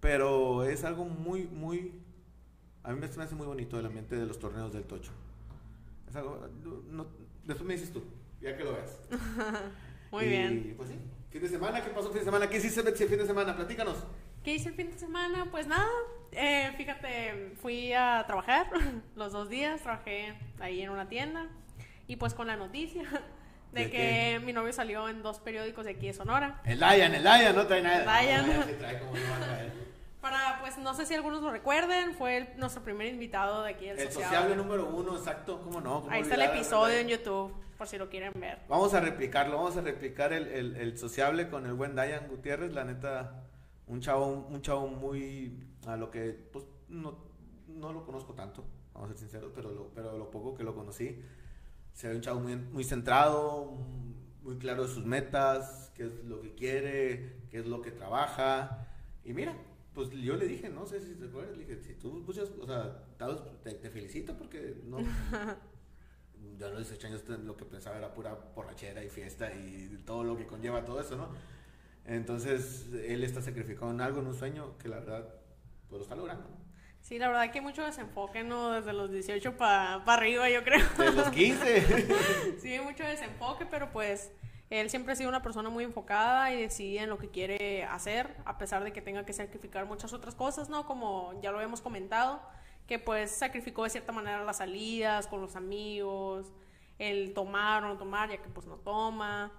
Pero 0.00 0.64
es 0.64 0.84
algo 0.84 1.04
muy, 1.04 1.44
muy... 1.44 1.92
A 2.82 2.92
mí 2.92 2.98
me 2.98 3.06
hace 3.06 3.34
muy 3.36 3.46
bonito 3.46 3.78
el 3.78 3.86
ambiente 3.86 4.16
de 4.16 4.26
los 4.26 4.38
torneos 4.38 4.72
del 4.72 4.84
tocho. 4.84 5.12
Es 6.08 6.16
algo... 6.16 6.48
No, 6.90 7.06
después 7.44 7.66
me 7.66 7.74
dices 7.74 7.92
tú, 7.92 8.02
ya 8.40 8.56
que 8.56 8.64
lo 8.64 8.72
veas. 8.72 8.98
muy 10.10 10.26
bien. 10.26 10.74
Pues 10.76 10.88
sí. 10.88 10.96
Fin 11.30 11.42
de 11.42 11.48
semana, 11.48 11.82
¿qué 11.82 11.90
pasó 11.90 12.08
el 12.08 12.12
fin 12.12 12.18
de 12.20 12.24
semana? 12.24 12.50
¿Qué 12.50 12.56
hiciste 12.58 12.80
el 12.80 13.08
fin 13.08 13.18
de 13.18 13.26
semana? 13.26 13.54
Platícanos. 13.54 14.04
¿Qué 14.42 14.54
hice 14.54 14.70
el 14.70 14.74
fin 14.74 14.90
de 14.90 14.98
semana? 14.98 15.46
Pues 15.50 15.68
nada, 15.68 15.88
eh, 16.32 16.72
fíjate, 16.76 17.54
fui 17.62 17.92
a 17.92 18.24
trabajar 18.26 18.68
los 19.14 19.32
dos 19.32 19.48
días, 19.48 19.80
trabajé 19.82 20.34
ahí 20.58 20.82
en 20.82 20.90
una 20.90 21.08
tienda 21.08 21.48
y 22.08 22.16
pues 22.16 22.34
con 22.34 22.48
la 22.48 22.56
noticia 22.56 23.04
de, 23.72 23.90
que 23.90 24.40
mi 24.44 24.52
novio 24.52 24.72
salió 24.72 25.08
en 25.08 25.22
dos 25.22 25.40
periódicos 25.40 25.84
de 25.84 25.92
aquí 25.92 26.06
de 26.06 26.12
Sonora. 26.12 26.60
El 26.64 26.78
Lion, 26.78 27.14
el 27.14 27.24
Lion, 27.24 27.56
no 27.56 27.66
trae 27.66 27.82
nada. 27.82 28.22
El 28.22 28.46
Lion. 28.46 28.78
trae 28.78 28.98
como 28.98 29.12
no 29.12 29.20
Para, 30.20 30.58
pues, 30.60 30.78
no 30.78 30.94
sé 30.94 31.06
si 31.06 31.14
algunos 31.14 31.42
lo 31.42 31.50
recuerden, 31.50 32.14
fue 32.14 32.54
nuestro 32.56 32.82
primer 32.82 33.08
invitado 33.08 33.62
de 33.62 33.70
aquí 33.70 33.86
del 33.86 33.98
El 33.98 34.12
sociable 34.12 34.54
número 34.56 34.86
uno, 34.86 35.16
exacto, 35.16 35.60
¿cómo 35.62 35.80
no? 35.80 36.06
Ahí 36.10 36.22
está 36.22 36.34
el 36.34 36.42
episodio 36.42 36.98
en 36.98 37.08
YouTube 37.08 37.52
por 37.82 37.88
si 37.88 37.98
lo 37.98 38.08
quieren 38.08 38.32
ver. 38.36 38.60
Vamos 38.68 38.94
a 38.94 39.00
replicarlo, 39.00 39.56
vamos 39.56 39.76
a 39.76 39.80
replicar 39.80 40.32
el, 40.32 40.76
el, 40.76 40.96
sociable 40.96 41.48
con 41.48 41.66
el 41.66 41.72
buen 41.72 41.94
Diane 41.94 42.28
Gutiérrez, 42.28 42.72
la 42.72 42.84
neta, 42.84 43.42
un 43.88 44.00
chavo, 44.00 44.26
un 44.26 44.62
chavo 44.62 44.86
muy, 44.86 45.58
a 45.88 45.96
lo 45.96 46.08
que, 46.08 46.30
pues, 46.52 46.64
no, 46.88 47.18
no 47.66 47.92
lo 47.92 48.04
conozco 48.04 48.34
tanto, 48.34 48.64
vamos 48.94 49.10
a 49.10 49.12
ser 49.14 49.18
sinceros, 49.18 49.50
pero 49.52 49.72
lo, 49.72 49.88
pero 49.88 50.16
lo 50.16 50.30
poco 50.30 50.54
que 50.54 50.62
lo 50.62 50.76
conocí, 50.76 51.20
se 51.92 52.08
ve 52.08 52.16
un 52.16 52.20
chavo 52.20 52.40
muy, 52.40 52.56
muy 52.56 52.84
centrado, 52.84 53.76
muy 54.42 54.56
claro 54.58 54.86
de 54.86 54.92
sus 54.92 55.04
metas, 55.04 55.92
qué 55.94 56.04
es 56.04 56.24
lo 56.24 56.40
que 56.40 56.54
quiere, 56.54 57.36
qué 57.50 57.58
es 57.58 57.66
lo 57.66 57.82
que 57.82 57.90
trabaja, 57.90 58.88
y 59.24 59.32
mira, 59.32 59.56
pues 59.94 60.10
yo 60.10 60.36
le 60.36 60.46
dije, 60.46 60.68
no 60.68 60.86
sé 60.86 61.00
si 61.00 61.14
te 61.14 61.26
acuerdas, 61.26 61.56
le 61.56 61.64
dije, 61.64 61.80
si 61.82 61.94
tú 61.94 62.18
escuchas, 62.18 62.50
o 62.60 62.66
sea, 62.66 63.04
te, 63.62 63.74
te 63.74 63.90
felicito 63.90 64.36
porque 64.36 64.80
no... 64.84 64.98
yo 66.58 66.66
a 66.66 66.70
los 66.70 66.88
18 66.88 67.06
años 67.06 67.28
lo 67.44 67.56
que 67.56 67.64
pensaba 67.64 67.98
era 67.98 68.12
pura 68.12 68.34
borrachera 68.54 69.04
y 69.04 69.08
fiesta 69.08 69.52
y 69.54 70.02
todo 70.04 70.24
lo 70.24 70.36
que 70.36 70.46
conlleva 70.46 70.84
todo 70.84 71.00
eso, 71.00 71.16
¿no? 71.16 71.28
Entonces, 72.04 72.88
él 72.92 73.22
está 73.22 73.40
sacrificando 73.40 73.94
en 73.94 74.00
algo, 74.00 74.20
en 74.20 74.26
un 74.26 74.34
sueño 74.34 74.76
que 74.78 74.88
la 74.88 74.98
verdad, 74.98 75.34
pues 75.88 75.98
lo 75.98 76.02
está 76.02 76.16
logrando. 76.16 76.48
Sí, 77.02 77.18
la 77.18 77.28
verdad 77.28 77.50
que 77.50 77.58
hay 77.58 77.64
mucho 77.64 77.84
desenfoque, 77.84 78.44
¿no? 78.44 78.70
Desde 78.70 78.92
los 78.92 79.10
18 79.10 79.56
para 79.56 79.94
arriba, 79.94 80.48
yo 80.48 80.62
creo. 80.62 80.86
De 80.96 81.12
los 81.12 81.30
15. 81.30 82.56
sí, 82.60 82.72
hay 82.72 82.80
mucho 82.80 83.02
desenfoque, 83.02 83.66
pero 83.66 83.90
pues 83.90 84.30
él 84.70 84.88
siempre 84.88 85.12
ha 85.12 85.16
sido 85.16 85.28
una 85.28 85.42
persona 85.42 85.68
muy 85.68 85.84
enfocada 85.84 86.52
y 86.52 86.60
decidida 86.62 87.02
en 87.02 87.10
lo 87.10 87.18
que 87.18 87.28
quiere 87.28 87.84
hacer, 87.84 88.36
a 88.44 88.56
pesar 88.56 88.84
de 88.84 88.92
que 88.92 89.02
tenga 89.02 89.26
que 89.26 89.32
sacrificar 89.32 89.84
muchas 89.84 90.12
otras 90.12 90.36
cosas, 90.36 90.68
¿no? 90.68 90.86
Como 90.86 91.38
ya 91.42 91.50
lo 91.50 91.60
hemos 91.60 91.80
comentado 91.80 92.40
que 92.86 92.98
pues 92.98 93.30
sacrificó 93.30 93.84
de 93.84 93.90
cierta 93.90 94.12
manera 94.12 94.44
las 94.44 94.58
salidas 94.58 95.26
con 95.26 95.40
los 95.40 95.56
amigos, 95.56 96.52
el 96.98 97.34
tomar 97.34 97.84
o 97.84 97.88
no 97.88 97.98
tomar, 97.98 98.30
ya 98.30 98.38
que 98.38 98.48
pues 98.48 98.66
no 98.66 98.76
toma. 98.76 99.52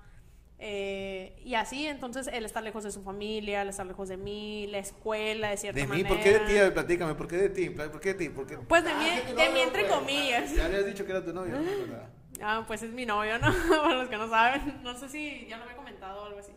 Eh, 0.65 1.35
y 1.43 1.55
así, 1.55 1.87
entonces, 1.87 2.29
él 2.31 2.45
está 2.45 2.61
lejos 2.61 2.85
de 2.85 2.91
su 2.93 3.03
familia, 3.03 3.63
él 3.63 3.67
está 3.67 3.83
lejos 3.83 4.07
de 4.07 4.15
mí, 4.15 4.65
la 4.67 4.77
escuela, 4.77 5.49
de 5.49 5.57
cierta 5.57 5.85
manera. 5.85 5.97
¿De 5.97 6.03
mí? 6.03 6.07
¿Por 6.07 6.23
qué 6.23 6.39
de 6.39 6.39
ti? 6.39 6.71
Platícame, 6.73 7.15
¿por 7.15 7.27
qué 7.27 7.35
de 7.35 7.49
ti? 7.49 7.69
¿Por 7.69 7.99
qué 7.99 8.13
de 8.13 8.15
ti? 8.15 8.29
¿Por 8.29 8.47
qué? 8.47 8.57
Pues 8.59 8.81
de 8.85 8.93
mí, 8.93 9.05
ah, 9.09 9.33
de 9.33 9.49
mí 9.49 9.59
entre 9.59 9.87
comillas. 9.89 10.55
Ya 10.55 10.63
habías 10.67 10.85
dicho 10.85 11.05
que 11.05 11.11
era 11.11 11.25
tu 11.25 11.33
novio, 11.33 11.57
Ah, 12.41 12.63
pues 12.65 12.81
es 12.81 12.93
mi 12.93 13.05
novio, 13.05 13.37
¿no? 13.39 13.53
Para 13.69 13.95
los 13.95 14.07
que 14.07 14.15
no 14.15 14.29
saben. 14.29 14.81
No 14.83 14.97
sé 14.97 15.09
si 15.09 15.45
ya 15.49 15.57
lo 15.57 15.63
había 15.63 15.75
comentado 15.75 16.23
o 16.23 16.25
algo 16.27 16.39
así. 16.39 16.53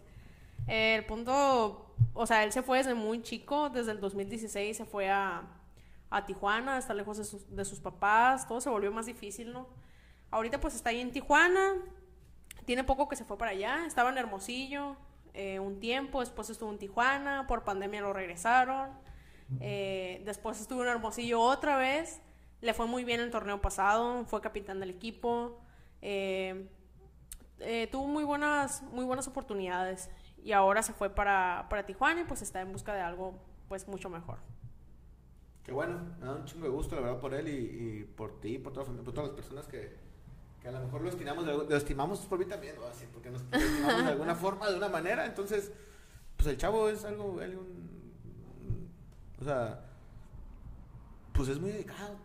el 0.68 1.04
punto, 1.04 1.92
o 2.14 2.26
sea, 2.28 2.44
él 2.44 2.52
se 2.52 2.62
fue 2.62 2.78
desde 2.78 2.94
muy 2.94 3.22
chico, 3.22 3.70
desde 3.70 3.90
el 3.90 3.98
2016 3.98 4.76
se 4.76 4.84
fue 4.84 5.10
a, 5.10 5.42
a 6.10 6.26
Tijuana, 6.26 6.78
está 6.78 6.94
lejos 6.94 7.18
de 7.18 7.24
sus, 7.24 7.52
de 7.56 7.64
sus 7.64 7.80
papás, 7.80 8.46
todo 8.46 8.60
se 8.60 8.70
volvió 8.70 8.92
más 8.92 9.06
difícil, 9.06 9.52
¿no? 9.52 9.66
Ahorita 10.30 10.60
pues 10.60 10.76
está 10.76 10.90
ahí 10.90 11.00
en 11.00 11.10
Tijuana, 11.10 11.74
tiene 12.66 12.84
poco 12.84 13.08
que 13.08 13.16
se 13.16 13.24
fue 13.24 13.38
para 13.38 13.52
allá, 13.52 13.86
estaba 13.86 14.10
en 14.10 14.18
Hermosillo 14.18 14.96
eh, 15.32 15.58
un 15.60 15.80
tiempo, 15.80 16.20
después 16.20 16.50
estuvo 16.50 16.70
en 16.70 16.78
Tijuana, 16.78 17.46
por 17.46 17.62
pandemia 17.64 18.00
lo 18.00 18.12
regresaron, 18.12 18.90
eh, 19.60 20.22
después 20.24 20.60
estuvo 20.60 20.82
en 20.82 20.88
Hermosillo 20.88 21.40
otra 21.40 21.76
vez, 21.76 22.20
le 22.60 22.74
fue 22.74 22.86
muy 22.86 23.04
bien 23.04 23.20
el 23.20 23.30
torneo 23.30 23.60
pasado, 23.60 24.24
fue 24.24 24.40
capitán 24.40 24.80
del 24.80 24.90
equipo, 24.90 25.60
eh, 26.02 26.68
tuvo 27.90 28.06
muy 28.06 28.24
buenas, 28.24 28.82
muy 28.82 29.04
buenas 29.04 29.28
oportunidades 29.28 30.10
y 30.42 30.52
ahora 30.52 30.82
se 30.82 30.92
fue 30.92 31.10
para, 31.10 31.66
para 31.68 31.86
Tijuana 31.86 32.22
y 32.22 32.24
pues 32.24 32.42
está 32.42 32.60
en 32.60 32.72
busca 32.72 32.94
de 32.94 33.00
algo 33.00 33.38
pues 33.68 33.86
mucho 33.88 34.08
mejor. 34.08 34.38
Qué 35.64 35.72
bueno, 35.72 36.00
me 36.18 36.26
da 36.26 36.36
un 36.36 36.44
chingo 36.44 36.64
de 36.64 36.70
gusto, 36.70 36.94
la 36.94 37.02
verdad, 37.02 37.20
por 37.20 37.34
él 37.34 37.48
y, 37.48 38.04
por 38.04 38.40
ti, 38.40 38.58
por, 38.58 38.72
por 38.72 39.12
todas 39.12 39.30
las 39.30 39.36
personas 39.36 39.66
que, 39.66 40.05
que 40.66 40.70
a 40.70 40.80
lo 40.80 40.84
mejor 40.84 41.00
lo 41.00 41.08
estimamos, 41.10 41.46
lo 41.46 41.76
estimamos 41.76 42.18
por 42.26 42.40
mí 42.40 42.44
también, 42.44 42.74
¿no? 42.74 42.86
Así, 42.86 43.06
porque 43.12 43.30
nos 43.30 43.40
estimamos 43.40 44.04
de 44.04 44.10
alguna 44.10 44.34
forma, 44.44 44.68
de 44.68 44.76
una 44.76 44.88
manera, 44.88 45.24
entonces, 45.24 45.70
pues 46.36 46.48
el 46.48 46.56
chavo 46.56 46.88
es 46.88 47.04
algo, 47.04 47.26
un, 47.26 48.90
o 49.40 49.44
sea, 49.44 49.80
pues 51.32 51.50
es 51.50 51.60
muy 51.60 51.70
dedicado. 51.70 52.16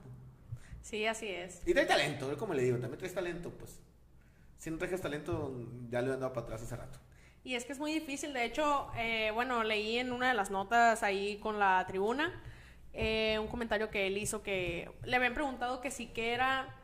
Sí, 0.82 1.06
así 1.06 1.28
es. 1.28 1.62
Y 1.68 1.74
trae 1.74 1.86
talento, 1.86 2.36
como 2.36 2.56
le 2.56 2.64
digo, 2.64 2.80
también 2.80 2.98
traes 2.98 3.14
talento, 3.14 3.52
pues. 3.52 3.80
Si 4.58 4.72
no 4.72 4.80
traes 4.80 5.00
talento, 5.00 5.54
ya 5.92 6.02
le 6.02 6.10
he 6.10 6.14
andado 6.14 6.34
para 6.34 6.46
atrás 6.46 6.64
hace 6.64 6.76
rato. 6.76 6.98
Y 7.44 7.54
es 7.54 7.64
que 7.64 7.74
es 7.74 7.80
muy 7.80 7.94
difícil, 7.94 8.34
de 8.34 8.46
hecho, 8.46 8.88
eh, 8.98 9.30
bueno, 9.36 9.64
leí 9.64 10.00
en 10.00 10.12
una 10.12 10.30
de 10.30 10.34
las 10.34 10.50
notas 10.50 11.04
ahí 11.04 11.38
con 11.38 11.60
la 11.60 11.86
tribuna 11.88 12.42
eh, 12.94 13.38
un 13.40 13.48
comentario 13.48 13.90
que 13.90 14.08
él 14.08 14.18
hizo 14.18 14.44
que 14.44 14.92
le 15.04 15.16
habían 15.16 15.34
preguntado 15.34 15.80
que 15.80 15.92
sí 15.92 16.08
que 16.08 16.34
era 16.34 16.76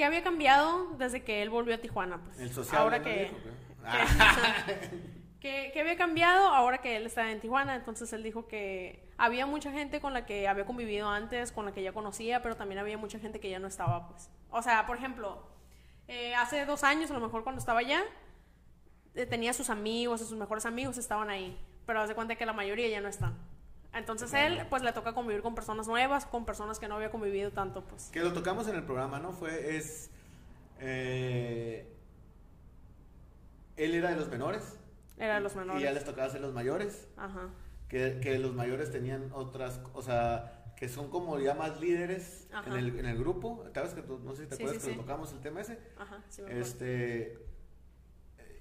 ¿Qué 0.00 0.06
había 0.06 0.22
cambiado 0.22 0.96
desde 0.96 1.22
que 1.24 1.42
él 1.42 1.50
volvió 1.50 1.74
a 1.74 1.78
Tijuana? 1.78 2.22
Pues, 2.24 2.38
el 2.40 2.50
social. 2.50 2.80
Ahora 2.80 3.02
que, 3.02 3.30
que, 5.40 5.78
había 5.78 5.98
cambiado 5.98 6.48
ahora 6.48 6.78
que 6.78 6.96
él 6.96 7.04
está 7.04 7.30
en 7.30 7.38
Tijuana. 7.38 7.74
Entonces 7.74 8.10
él 8.14 8.22
dijo 8.22 8.48
que 8.48 9.06
había 9.18 9.44
mucha 9.44 9.70
gente 9.70 10.00
con 10.00 10.14
la 10.14 10.24
que 10.24 10.48
había 10.48 10.64
convivido 10.64 11.06
antes, 11.06 11.52
con 11.52 11.66
la 11.66 11.74
que 11.74 11.82
ya 11.82 11.92
conocía, 11.92 12.40
pero 12.40 12.56
también 12.56 12.78
había 12.78 12.96
mucha 12.96 13.18
gente 13.18 13.40
que 13.40 13.50
ya 13.50 13.58
no 13.58 13.68
estaba, 13.68 14.08
pues. 14.08 14.30
O 14.48 14.62
sea, 14.62 14.86
por 14.86 14.96
ejemplo, 14.96 15.46
eh, 16.08 16.34
hace 16.34 16.64
dos 16.64 16.82
años, 16.82 17.10
a 17.10 17.12
lo 17.12 17.20
mejor 17.20 17.42
cuando 17.42 17.58
estaba 17.58 17.80
allá, 17.80 18.02
eh, 19.14 19.26
tenía 19.26 19.52
sus 19.52 19.68
amigos, 19.68 20.20
sus 20.20 20.32
mejores 20.32 20.64
amigos 20.64 20.96
estaban 20.96 21.28
ahí. 21.28 21.60
Pero 21.84 22.00
hace 22.00 22.14
cuenta 22.14 22.36
que 22.36 22.46
la 22.46 22.54
mayoría 22.54 22.88
ya 22.88 23.02
no 23.02 23.08
están. 23.08 23.36
Entonces 23.92 24.32
él, 24.34 24.66
pues 24.70 24.82
le 24.82 24.92
toca 24.92 25.14
convivir 25.14 25.42
con 25.42 25.54
personas 25.54 25.88
nuevas, 25.88 26.26
con 26.26 26.44
personas 26.44 26.78
que 26.78 26.88
no 26.88 26.96
había 26.96 27.10
convivido 27.10 27.50
tanto, 27.50 27.84
pues. 27.84 28.10
Que 28.10 28.20
lo 28.20 28.32
tocamos 28.32 28.68
en 28.68 28.76
el 28.76 28.84
programa, 28.84 29.18
¿no? 29.18 29.32
Fue, 29.32 29.76
es... 29.76 30.10
Eh, 30.78 31.92
él 33.76 33.94
era 33.94 34.10
de 34.10 34.16
los 34.16 34.28
menores. 34.28 34.78
Era 35.18 35.34
de 35.34 35.40
los 35.40 35.56
menores. 35.56 35.80
Y 35.80 35.84
ya 35.84 35.92
les 35.92 36.04
tocaba 36.04 36.30
ser 36.30 36.40
los 36.40 36.54
mayores. 36.54 37.08
Ajá. 37.16 37.48
Que, 37.88 38.20
que 38.20 38.38
los 38.38 38.54
mayores 38.54 38.90
tenían 38.92 39.30
otras, 39.32 39.80
o 39.94 40.02
sea, 40.02 40.72
que 40.76 40.88
son 40.88 41.10
como 41.10 41.38
ya 41.40 41.54
más 41.54 41.80
líderes 41.80 42.48
en 42.66 42.72
el, 42.74 42.98
en 42.98 43.06
el, 43.06 43.18
grupo. 43.18 43.64
¿Sabes 43.74 43.94
que 43.94 44.02
tú, 44.02 44.20
no 44.20 44.34
sé 44.34 44.42
si 44.42 44.48
te 44.48 44.54
acuerdas 44.54 44.84
que 44.84 44.94
lo 44.94 45.02
tocamos 45.02 45.32
el 45.32 45.40
tema 45.40 45.60
ese? 45.60 45.78
Ajá, 45.98 46.22
sí 46.28 46.42
me 46.42 46.60
Este 46.60 47.50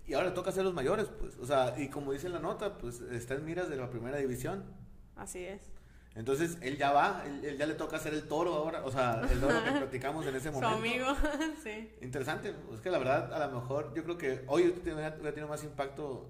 y 0.10 0.16
ahora 0.16 0.30
le 0.30 0.34
toca 0.34 0.52
ser 0.52 0.64
los 0.64 0.74
mayores, 0.74 1.06
pues, 1.20 1.38
o 1.38 1.46
sea, 1.46 1.76
y 1.80 1.88
como 1.88 2.12
dice 2.12 2.30
la 2.30 2.40
nota, 2.40 2.80
pues 2.80 3.00
está 3.00 3.36
en 3.36 3.46
miras 3.46 3.70
de 3.70 3.76
la 3.76 3.92
primera 3.92 4.18
división. 4.18 4.66
Así 5.20 5.44
es. 5.46 5.62
Entonces 6.16 6.58
él 6.62 6.78
ya 6.78 6.92
va, 6.92 7.24
él, 7.26 7.58
ya 7.58 7.66
le 7.66 7.76
toca 7.76 7.98
hacer 7.98 8.14
el 8.14 8.28
toro 8.28 8.54
ahora, 8.54 8.84
o 8.84 8.92
sea, 8.92 9.22
el 9.30 9.40
toro 9.40 9.64
que 9.64 9.72
platicamos 9.80 10.26
en 10.26 10.36
ese 10.36 10.50
momento. 10.50 10.70
Su 10.70 10.76
amigo, 10.76 11.06
sí. 11.64 11.92
Interesante, 12.02 12.56
es 12.74 12.82
que 12.82 12.90
la 12.90 12.98
verdad, 12.98 13.32
a 13.34 13.48
lo 13.48 13.60
mejor, 13.62 13.94
yo 13.94 14.04
creo 14.04 14.18
que 14.18 14.44
hoy 14.48 14.74
hubiera 14.82 15.16
tenido 15.16 15.48
más 15.48 15.64
impacto 15.64 16.28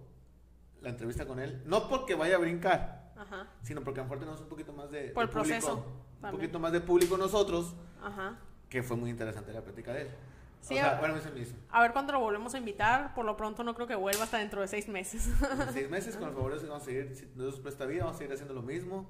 la 0.82 0.90
entrevista 0.90 1.26
con 1.26 1.40
él, 1.40 1.62
no 1.66 1.88
porque 1.88 2.16
vaya 2.16 2.36
a 2.36 2.40
brincar, 2.40 3.14
Ajá. 3.18 3.48
sino 3.64 3.82
porque 3.84 4.02
a 4.02 4.04
lo 4.04 4.08
mejor 4.08 4.20
tenemos 4.20 4.42
un 4.42 4.48
poquito 4.50 4.74
más 4.74 4.92
de, 4.92 5.10
Por 5.10 5.30
proceso, 5.30 5.86
un 6.22 6.32
poquito 6.32 6.60
más 6.60 6.72
de 6.72 6.82
público 6.82 7.18
nosotros, 7.18 7.74
Ajá. 8.04 8.38
que 8.70 8.84
fue 8.84 8.98
muy 8.98 9.10
interesante 9.10 9.54
la 9.54 9.62
plática 9.62 9.94
de 9.94 10.02
él. 10.04 10.10
Sí, 10.62 10.74
o 10.74 10.78
sea, 10.78 10.98
a, 10.98 11.82
ver 11.82 11.94
cuándo 11.94 12.14
lo 12.14 12.20
volvemos 12.20 12.54
a 12.54 12.58
invitar. 12.58 13.14
Por 13.14 13.26
lo 13.26 13.38
pronto 13.38 13.64
no 13.64 13.74
creo 13.76 13.88
que 13.88 13.96
vuelva 13.96 14.24
hasta 14.24 14.38
dentro 14.38 14.62
de 14.62 14.68
seis 14.68 14.88
meses. 14.88 15.30
seis 15.74 15.90
meses, 15.92 16.16
con 16.18 16.28
el 16.28 16.34
favor 16.34 16.60
de 16.60 16.68
vamos 16.68 16.84
a 16.84 16.86
seguir, 16.86 17.16
si 17.16 17.28
nos 17.36 17.60
presta 17.60 17.86
vida, 17.86 18.04
vamos 18.04 18.16
a 18.16 18.20
seguir 18.20 18.34
haciendo 18.34 18.54
lo 18.54 18.62
mismo. 18.62 19.08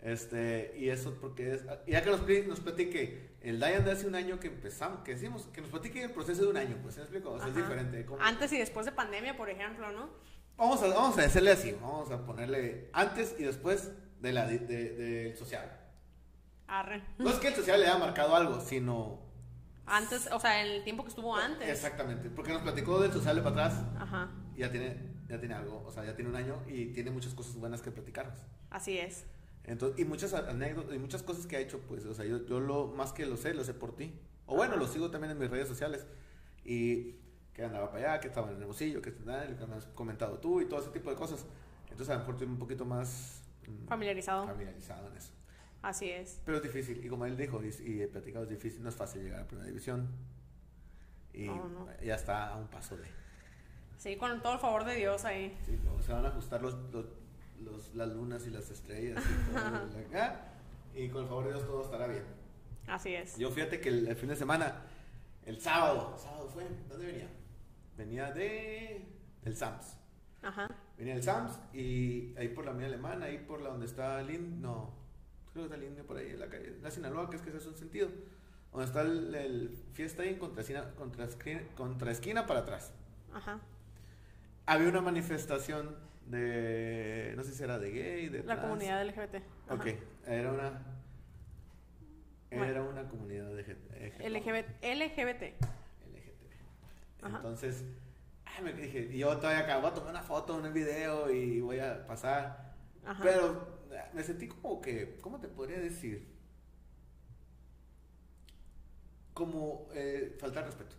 Este, 0.00 0.74
y 0.78 0.90
eso 0.90 1.16
porque 1.20 1.54
es, 1.54 1.64
ya 1.86 2.02
que 2.02 2.10
nos, 2.10 2.20
nos 2.46 2.60
platique 2.60 3.36
el 3.40 3.58
Dian 3.58 3.84
de 3.84 3.90
hace 3.90 4.06
un 4.06 4.14
año 4.14 4.38
que 4.38 4.48
empezamos, 4.48 5.00
que 5.00 5.14
decimos, 5.14 5.48
que 5.52 5.60
nos 5.60 5.70
platique 5.70 6.02
el 6.02 6.12
proceso 6.12 6.42
de 6.42 6.48
un 6.48 6.56
año, 6.56 6.76
pues, 6.82 6.94
¿se 6.94 7.00
me 7.00 7.04
explico? 7.06 7.32
O 7.32 7.38
sea, 7.38 7.48
es 7.48 7.56
diferente. 7.56 8.06
Antes 8.20 8.52
y 8.52 8.58
después 8.58 8.86
de 8.86 8.92
pandemia, 8.92 9.36
por 9.36 9.50
ejemplo, 9.50 9.90
¿no? 9.90 10.08
Vamos 10.56 10.82
a, 10.82 10.88
vamos 10.88 11.18
a 11.18 11.22
hacerle 11.24 11.50
así, 11.50 11.76
vamos 11.80 12.10
a 12.10 12.24
ponerle 12.24 12.88
antes 12.92 13.34
y 13.38 13.42
después 13.42 13.90
de 14.20 14.32
la, 14.32 14.46
del 14.46 14.66
de, 14.66 15.34
social. 15.36 15.76
Arre. 16.68 17.02
No 17.18 17.30
es 17.30 17.36
que 17.36 17.48
el 17.48 17.54
social 17.54 17.80
le 17.80 17.86
haya 17.86 17.98
marcado 17.98 18.34
algo, 18.34 18.60
sino 18.60 19.25
antes, 19.86 20.28
o 20.32 20.40
sea, 20.40 20.62
el 20.62 20.84
tiempo 20.84 21.02
que 21.04 21.10
estuvo 21.10 21.34
antes. 21.34 21.68
Exactamente, 21.68 22.28
porque 22.30 22.52
nos 22.52 22.62
platicó 22.62 23.00
del 23.00 23.12
social 23.12 23.36
de 23.36 23.42
para 23.42 23.66
atrás. 23.66 23.84
Ajá. 23.98 24.30
Y 24.54 24.60
ya 24.60 24.70
tiene, 24.70 24.96
ya 25.28 25.38
tiene 25.38 25.54
algo, 25.54 25.84
o 25.86 25.90
sea, 25.90 26.04
ya 26.04 26.14
tiene 26.14 26.30
un 26.30 26.36
año 26.36 26.62
y 26.66 26.86
tiene 26.86 27.10
muchas 27.10 27.34
cosas 27.34 27.54
buenas 27.56 27.82
que 27.82 27.90
platicarnos. 27.90 28.38
Así 28.70 28.98
es. 28.98 29.24
Entonces, 29.64 29.98
y 29.98 30.04
muchas 30.04 30.32
anécdotas 30.32 30.94
y 30.94 30.98
muchas 30.98 31.22
cosas 31.22 31.46
que 31.46 31.56
ha 31.56 31.60
hecho, 31.60 31.80
pues, 31.80 32.04
o 32.04 32.14
sea, 32.14 32.24
yo, 32.24 32.46
yo 32.46 32.60
lo, 32.60 32.86
más 32.88 33.12
que 33.12 33.26
lo 33.26 33.36
sé, 33.36 33.52
lo 33.54 33.64
sé 33.64 33.74
por 33.74 33.96
ti. 33.96 34.18
O 34.46 34.54
bueno, 34.56 34.76
lo 34.76 34.86
sigo 34.86 35.10
también 35.10 35.32
en 35.32 35.38
mis 35.38 35.50
redes 35.50 35.66
sociales. 35.66 36.06
Y 36.64 37.16
que 37.52 37.64
andaba 37.64 37.90
para 37.90 38.12
allá, 38.12 38.20
que 38.20 38.28
estaba 38.28 38.50
en 38.50 38.58
el 38.58 38.64
bolsillo, 38.64 39.02
que, 39.02 39.12
que 39.14 39.24
me 39.24 39.76
has 39.76 39.86
comentado 39.94 40.38
tú 40.38 40.60
y 40.60 40.66
todo 40.66 40.80
ese 40.80 40.90
tipo 40.90 41.10
de 41.10 41.16
cosas. 41.16 41.46
Entonces, 41.90 42.10
a 42.10 42.12
lo 42.14 42.18
mejor 42.20 42.34
estoy 42.34 42.48
un 42.48 42.58
poquito 42.58 42.84
más... 42.84 43.42
Mm, 43.66 43.86
familiarizado. 43.86 44.46
Familiarizado 44.46 45.08
en 45.08 45.16
eso. 45.16 45.32
Así 45.86 46.10
es. 46.10 46.40
Pero 46.44 46.56
es 46.56 46.64
difícil, 46.64 47.04
y 47.04 47.08
como 47.08 47.26
él 47.26 47.36
dijo, 47.36 47.62
y, 47.62 47.68
y 47.88 48.02
he 48.02 48.08
platicado, 48.08 48.42
es 48.42 48.50
difícil, 48.50 48.82
no 48.82 48.88
es 48.88 48.96
fácil 48.96 49.22
llegar 49.22 49.42
a 49.42 49.46
primera 49.46 49.68
división. 49.68 50.08
Y 51.32 51.46
ya 52.04 52.16
está 52.16 52.48
a 52.48 52.56
un 52.56 52.66
paso 52.66 52.96
de. 52.96 53.04
Sí, 53.96 54.16
con 54.16 54.42
todo 54.42 54.54
el 54.54 54.58
favor 54.58 54.84
de 54.84 54.96
Dios 54.96 55.24
ahí. 55.24 55.56
Sí, 55.64 55.78
se 56.04 56.12
van 56.12 56.24
a 56.24 56.28
ajustar 56.30 56.60
los, 56.60 56.74
los, 56.92 57.94
las 57.94 58.08
lunas 58.08 58.44
y 58.48 58.50
las 58.50 58.68
estrellas 58.68 59.22
y 59.24 59.52
todo. 59.52 59.88
y 60.96 61.08
con 61.08 61.22
el 61.22 61.28
favor 61.28 61.44
de 61.44 61.52
Dios 61.52 61.64
todo 61.64 61.84
estará 61.84 62.08
bien. 62.08 62.24
Así 62.88 63.14
es. 63.14 63.38
Yo 63.38 63.52
fíjate 63.52 63.80
que 63.80 63.90
el, 63.90 64.16
fin 64.16 64.30
de 64.30 64.36
semana, 64.36 64.82
el 65.44 65.60
sábado, 65.60 66.14
el 66.16 66.20
sábado 66.20 66.48
fue, 66.48 66.64
¿dónde 66.88 67.06
venía? 67.06 67.28
Venía 67.96 68.32
de 68.32 69.06
del 69.44 69.56
Sams. 69.56 69.96
Ajá. 70.42 70.68
Venía 70.98 71.14
del 71.14 71.22
Sams 71.22 71.60
y 71.72 72.34
ahí 72.36 72.48
por 72.48 72.64
la 72.64 72.72
mía 72.72 72.86
alemana, 72.86 73.26
ahí 73.26 73.38
por 73.38 73.60
la 73.60 73.70
donde 73.70 73.86
está 73.86 74.20
Lin, 74.22 74.60
no, 74.60 75.05
creo 75.56 75.68
que 75.68 75.74
está 75.74 75.94
Lin 75.94 76.06
por 76.06 76.16
ahí 76.18 76.30
en 76.30 76.40
la 76.40 76.48
calle, 76.48 76.76
la 76.82 76.90
Sinaloa, 76.90 77.30
que 77.30 77.36
es 77.36 77.42
que 77.42 77.48
ese 77.48 77.58
es 77.58 77.66
un 77.66 77.76
sentido 77.76 78.08
donde 78.72 78.86
está 78.86 79.00
el, 79.00 79.74
fiesta 79.94 80.22
ahí 80.22 80.36
contra 80.36 80.60
esquina, 80.60 80.84
contra, 81.74 82.10
esquina 82.10 82.46
para 82.46 82.60
atrás. 82.60 82.92
Ajá. 83.32 83.60
Había 84.66 84.88
una 84.88 85.00
manifestación 85.00 85.96
de, 86.26 87.32
no 87.36 87.44
sé 87.44 87.54
si 87.54 87.62
era 87.62 87.78
de 87.78 87.90
gay, 87.90 88.28
de 88.28 88.42
La 88.42 88.60
comunidad 88.60 89.04
LGBT. 89.06 89.36
Ok, 89.70 89.86
era 90.26 90.52
una, 90.52 90.82
era 92.50 92.82
una 92.82 93.08
comunidad 93.08 93.50
LGBT. 93.50 94.20
LGBT. 94.28 94.84
LGBT. 94.84 95.64
Entonces, 97.24 97.84
me 98.62 98.72
dije, 98.72 99.16
yo 99.16 99.36
todavía 99.38 99.60
acá 99.60 99.78
voy 99.78 99.90
a 99.90 99.94
tomar 99.94 100.10
una 100.10 100.22
foto, 100.22 100.56
un 100.56 100.72
video 100.72 101.30
y 101.30 101.60
voy 101.60 101.78
a 101.78 102.06
pasar. 102.06 102.74
Ajá. 103.04 103.22
Pero 103.22 103.75
me 104.12 104.22
sentí 104.22 104.48
como 104.48 104.80
que, 104.80 105.18
¿cómo 105.20 105.40
te 105.40 105.48
podría 105.48 105.78
decir? 105.78 106.36
como 109.36 109.86
eh, 109.92 110.34
faltar 110.40 110.64
respeto. 110.64 110.96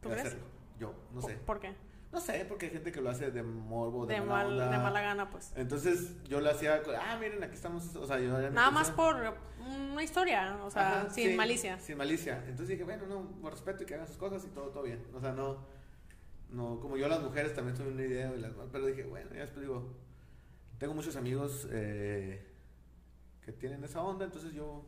¿Tú 0.00 0.08
crees? 0.08 0.26
Hacerlo. 0.26 0.46
Yo, 0.80 0.92
no 1.12 1.22
sé. 1.22 1.34
¿Por 1.34 1.60
qué? 1.60 1.72
No 2.12 2.20
sé, 2.20 2.44
porque 2.48 2.66
hay 2.66 2.72
gente 2.72 2.90
que 2.90 3.00
lo 3.00 3.10
hace 3.10 3.30
de 3.30 3.42
morbo, 3.44 4.04
de, 4.04 4.20
mala, 4.20 4.48
mal, 4.48 4.70
de 4.72 4.78
mala 4.78 5.00
gana, 5.00 5.30
pues. 5.30 5.52
Entonces 5.54 6.12
yo 6.24 6.40
lo 6.40 6.50
hacía, 6.50 6.82
ah, 7.00 7.16
miren, 7.20 7.42
aquí 7.42 7.54
estamos, 7.54 7.94
o 7.94 8.06
sea, 8.06 8.18
yo 8.18 8.50
Nada 8.50 8.70
más 8.72 8.90
por 8.90 9.16
una 9.60 10.02
historia, 10.02 10.58
o 10.64 10.70
sea, 10.70 11.08
sin 11.08 11.36
malicia. 11.36 11.78
Sin 11.78 11.96
malicia. 11.96 12.38
Entonces 12.46 12.68
dije, 12.68 12.82
bueno, 12.82 13.06
no, 13.06 13.22
por 13.40 13.52
respeto 13.52 13.84
y 13.84 13.86
que 13.86 13.94
hagan 13.94 14.08
sus 14.08 14.16
cosas 14.16 14.44
y 14.44 14.48
todo, 14.48 14.70
todo 14.70 14.82
bien. 14.82 15.04
O 15.14 15.20
sea, 15.20 15.32
no, 15.32 15.58
no, 16.50 16.80
como 16.80 16.96
yo 16.96 17.06
las 17.06 17.22
mujeres 17.22 17.54
también 17.54 17.76
tuve 17.76 17.90
una 17.90 18.02
idea, 18.02 18.32
pero 18.72 18.86
dije, 18.86 19.04
bueno, 19.04 19.30
ya 19.32 19.42
después 19.42 19.60
digo, 19.60 19.94
tengo 20.84 20.92
muchos 20.92 21.16
amigos 21.16 21.66
eh, 21.70 22.46
que 23.42 23.52
tienen 23.52 23.82
esa 23.84 24.02
onda, 24.02 24.26
entonces 24.26 24.52
yo 24.52 24.84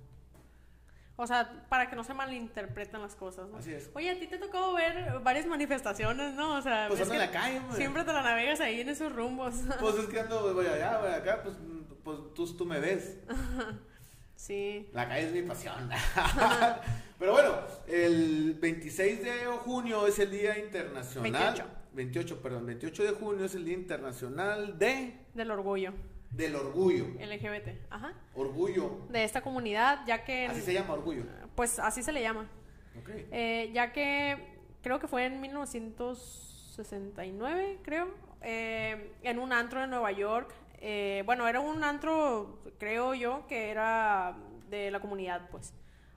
o 1.17 1.27
sea, 1.27 1.65
para 1.71 1.89
que 1.89 1.97
no 1.97 2.05
se 2.05 2.13
malinterpreten 2.13 3.01
las 3.01 3.15
cosas, 3.15 3.49
¿no? 3.49 3.57
Así 3.57 3.73
es. 3.73 3.91
Oye, 3.95 4.11
a 4.11 4.19
ti 4.19 4.27
te 4.27 4.37
tocó 4.37 4.75
ver 4.75 5.21
varias 5.21 5.47
manifestaciones, 5.47 6.35
¿no? 6.35 6.59
O 6.59 6.61
sea, 6.61 6.89
pues 6.89 7.01
ando 7.01 7.15
en 7.15 7.21
la 7.21 7.31
calle, 7.31 7.61
güey. 7.61 7.77
Siempre 7.77 8.05
te 8.05 8.13
la 8.13 8.21
navegas 8.21 8.61
ahí 8.61 8.83
en 8.83 8.91
esos 8.91 9.11
rumbos. 9.11 9.55
Pues 9.81 9.95
es 9.95 10.07
que 10.09 10.21
ando, 10.21 10.53
voy 10.53 10.67
allá, 10.67 10.99
voy 10.99 11.13
acá, 11.13 11.43
pues, 11.43 11.57
pues 12.05 12.19
tú, 12.35 12.57
tú 12.59 12.67
me 12.67 12.79
ves. 12.79 13.17
sí. 14.37 14.89
La 14.93 15.09
calle 15.09 15.27
es 15.27 15.33
mi 15.33 15.43
pasión. 15.43 15.91
Pero 17.19 17.33
bueno, 17.33 17.55
el 17.89 18.55
26 18.55 19.25
de 19.25 19.47
junio 19.65 20.07
es 20.07 20.19
el 20.19 20.31
Día 20.31 20.59
Internacional. 20.59 21.33
28. 21.33 21.65
28, 21.95 22.43
perdón, 22.43 22.67
28 22.67 23.05
de 23.05 23.11
junio 23.13 23.47
es 23.47 23.55
el 23.55 23.65
Día 23.65 23.73
Internacional 23.75 24.79
de... 24.79 25.15
Del 25.35 25.51
Orgullo. 25.51 25.95
Del 26.31 26.55
orgullo. 26.55 27.07
LGBT, 27.07 27.69
ajá. 27.89 28.13
Orgullo. 28.35 29.07
De 29.09 29.25
esta 29.25 29.41
comunidad, 29.41 30.01
ya 30.07 30.23
que... 30.25 30.47
Así 30.47 30.61
se 30.61 30.75
llama 30.75 30.93
orgullo. 30.93 31.23
Pues 31.55 31.79
así 31.79 32.03
se 32.03 32.13
le 32.13 32.21
llama. 32.21 32.47
Okay. 33.01 33.27
Eh, 33.31 33.71
ya 33.73 33.93
que 33.93 34.37
creo 34.83 35.01
que 35.01 35.09
fue 35.09 35.25
en 35.25 35.41
1969, 35.41 37.79
creo, 37.83 38.09
eh, 38.43 39.15
en 39.23 39.39
un 39.39 39.51
antro 39.53 39.81
de 39.81 39.87
Nueva 39.87 40.13
York, 40.13 40.53
eh, 40.81 41.23
bueno, 41.27 41.49
era 41.49 41.61
un 41.61 41.83
antro, 41.85 42.61
creo 42.79 43.15
yo, 43.15 43.47
que 43.47 43.71
era 43.71 44.37
de 44.69 44.91
la 44.91 45.01
comunidad, 45.01 45.49
pues. 45.51 45.73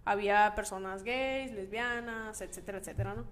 Había 0.06 0.54
personas 0.56 1.04
gays, 1.04 1.52
lesbianas, 1.52 2.42
etcétera, 2.42 2.80
etcétera, 2.80 3.14
¿no? 3.14 3.28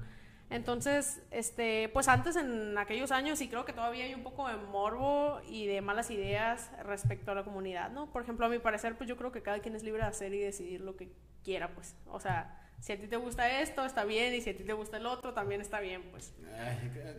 Entonces, 0.49 1.21
este, 1.31 1.89
pues 1.89 2.07
antes 2.07 2.37
en 2.37 2.77
aquellos 2.77 3.11
años, 3.11 3.41
y 3.41 3.49
creo 3.49 3.65
que 3.65 3.73
todavía 3.73 4.05
hay 4.05 4.13
un 4.13 4.23
poco 4.23 4.47
de 4.47 4.55
morbo 4.55 5.41
y 5.49 5.67
de 5.67 5.81
malas 5.81 6.09
ideas 6.09 6.71
respecto 6.83 7.31
a 7.31 7.35
la 7.35 7.43
comunidad, 7.43 7.91
¿no? 7.91 8.11
Por 8.11 8.21
ejemplo, 8.21 8.45
a 8.45 8.49
mi 8.49 8.59
parecer, 8.59 8.95
pues 8.97 9.09
yo 9.09 9.17
creo 9.17 9.31
que 9.31 9.41
cada 9.41 9.59
quien 9.59 9.75
es 9.75 9.83
libre 9.83 10.03
de 10.03 10.07
hacer 10.07 10.33
y 10.33 10.39
decidir 10.39 10.81
lo 10.81 10.95
que 10.95 11.09
quiera, 11.47 11.69
pues. 11.69 11.95
O 12.07 12.19
sea, 12.19 12.59
si 12.81 12.91
a 12.91 12.99
ti 12.99 13.07
te 13.07 13.15
gusta 13.15 13.61
esto, 13.61 13.85
está 13.85 14.03
bien, 14.03 14.35
y 14.35 14.41
si 14.41 14.49
a 14.49 14.57
ti 14.57 14.65
te 14.65 14.73
gusta 14.73 14.97
el 14.97 15.05
otro, 15.05 15.33
también 15.33 15.61
está 15.61 15.79
bien, 15.79 16.03
pues. 16.11 16.33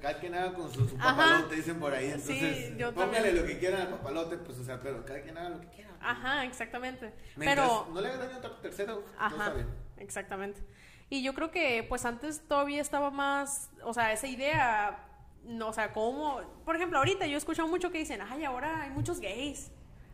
cada 0.03 0.21
quien 0.21 0.35
haga 0.35 0.53
con 0.53 0.71
su, 0.71 0.87
papalote, 0.99 1.57
dicen 1.57 1.81
por 1.81 1.95
ahí, 1.95 2.09
entonces, 2.09 2.67
sí, 2.67 2.75
yo 2.77 2.93
póngale 2.93 3.33
lo 3.33 3.47
que 3.47 3.59
quieran 3.59 3.81
al 3.81 3.89
papalote, 3.89 4.37
pues, 4.37 4.59
o 4.59 4.65
sea, 4.65 4.79
pero 4.83 5.03
cada 5.07 5.23
quien 5.23 5.39
haga 5.39 5.49
lo 5.49 5.61
que 5.63 5.69
quiera. 5.69 5.91
Ajá, 6.01 6.45
exactamente. 6.45 7.15
pero... 7.39 7.89
no 7.91 8.03
le 8.03 8.09
hagas 8.09 8.21
daño 8.21 8.35
a 8.35 8.39
otro 8.39 8.57
tercero, 8.57 9.03
Ajá, 9.19 9.35
no 9.35 9.43
está 9.43 9.55
bien. 9.55 9.69
exactamente. 9.97 10.61
Y 11.09 11.23
yo 11.23 11.33
creo 11.33 11.51
que, 11.51 11.87
pues, 11.89 12.05
antes 12.05 12.47
todavía 12.47 12.83
estaba 12.83 13.11
más, 13.11 13.71
o 13.83 13.95
sea, 13.95 14.13
esa 14.13 14.27
idea, 14.27 15.09
no, 15.43 15.69
o 15.69 15.73
sea, 15.73 15.95
como, 15.95 16.43
por 16.67 16.77
ejemplo, 16.77 16.99
ahorita 16.99 17.27
yo 17.27 17.33
he 17.33 17.39
escuchado 17.39 17.67
mucho 17.67 17.91
que 17.91 17.97
dicen, 17.97 18.21
ay, 18.21 18.45
ahora 18.45 18.83
hay 18.83 18.91
muchos 18.91 19.21
gays, 19.21 19.71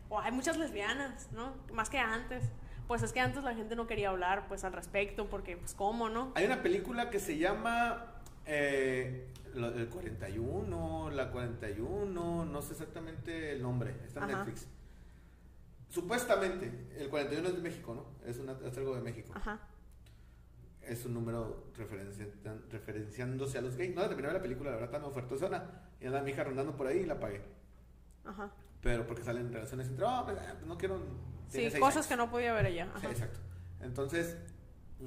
o 0.07 0.21
hay 0.21 0.31
muchas 0.31 0.55
lesbianas, 0.55 1.29
¿no? 1.33 1.53
Más 1.73 1.89
que 1.89 1.99
antes 1.99 2.45
pues 2.87 3.03
es 3.03 3.13
que 3.13 3.19
antes 3.19 3.43
la 3.43 3.55
gente 3.55 3.75
no 3.75 3.87
quería 3.87 4.09
hablar 4.09 4.47
pues 4.47 4.63
al 4.63 4.73
respecto 4.73 5.27
porque 5.27 5.57
pues 5.57 5.73
cómo, 5.73 6.09
¿no? 6.09 6.31
Hay 6.35 6.45
una 6.45 6.61
película 6.61 7.09
que 7.09 7.19
se 7.19 7.37
llama 7.37 8.15
eh, 8.45 9.27
el 9.55 9.87
41, 9.89 11.09
la 11.11 11.31
41, 11.31 12.45
no 12.45 12.61
sé 12.61 12.73
exactamente 12.73 13.51
el 13.51 13.61
nombre, 13.61 13.95
está 14.05 14.21
en 14.21 14.27
Netflix. 14.27 14.67
Supuestamente, 15.89 16.71
el 16.97 17.09
41 17.09 17.47
es 17.47 17.55
de 17.55 17.61
México, 17.61 17.95
¿no? 17.95 18.29
Es, 18.29 18.37
una, 18.37 18.53
es 18.65 18.77
algo 18.77 18.95
de 18.95 19.01
México. 19.01 19.31
Ajá. 19.33 19.59
Es 20.81 21.05
un 21.05 21.13
número 21.13 21.71
referenciándose 22.69 23.57
a 23.57 23.61
los 23.61 23.77
gays. 23.77 23.95
No 23.95 24.05
terminé 24.07 24.31
la 24.31 24.41
película, 24.41 24.71
la 24.71 24.75
verdad, 24.75 24.91
tan 24.91 25.03
ofertosona. 25.03 25.63
Y 26.01 26.05
anda 26.05 26.21
mi 26.21 26.31
hija 26.31 26.43
rondando 26.43 26.75
por 26.75 26.87
ahí 26.87 26.99
y 26.99 27.05
la 27.05 27.19
pagué. 27.19 27.41
Ajá. 28.25 28.51
Pero 28.81 29.07
porque 29.07 29.23
salen 29.23 29.53
relaciones 29.53 29.87
entre 29.87 30.05
oh, 30.05 30.25
pues 30.25 30.37
no 30.65 30.77
quiero 30.77 30.99
Sí, 31.49 31.69
cosas 31.79 32.07
que 32.07 32.15
no 32.15 32.29
podía 32.29 32.53
ver 32.53 32.67
ella. 32.67 32.87
Exacto. 33.03 33.39
Entonces, 33.81 34.37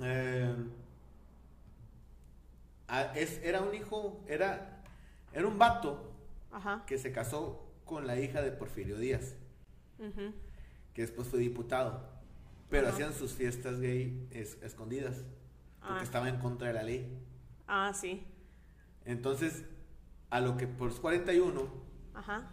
eh, 0.01 0.55
es, 3.15 3.41
era 3.43 3.61
un 3.63 3.75
hijo, 3.75 4.25
era, 4.29 4.83
era 5.33 5.47
un 5.47 5.59
vato 5.59 6.13
que 6.87 6.99
se 6.99 7.13
casó 7.13 7.67
con 7.85 8.07
la 8.07 8.19
hija 8.19 8.43
de 8.43 8.53
Porfirio 8.53 8.99
Díaz, 8.99 9.35
que 10.95 11.03
después 11.03 11.29
fue 11.29 11.39
diputado, 11.39 12.09
pero 12.71 12.89
hacían 12.89 13.13
sus 13.13 13.33
fiestas 13.33 13.81
gay 13.81 14.29
escondidas, 14.63 15.25
porque 15.81 16.01
ah. 16.01 16.03
estaba 16.03 16.29
en 16.29 16.39
contra 16.39 16.69
de 16.69 16.75
la 16.75 16.83
ley. 16.83 17.19
Ah, 17.67 17.93
sí. 17.95 18.27
Entonces, 19.05 19.65
a 20.31 20.41
lo 20.41 20.57
que 20.57 20.67
por 20.67 20.95
41, 20.99 21.69
Ajá. 22.15 22.51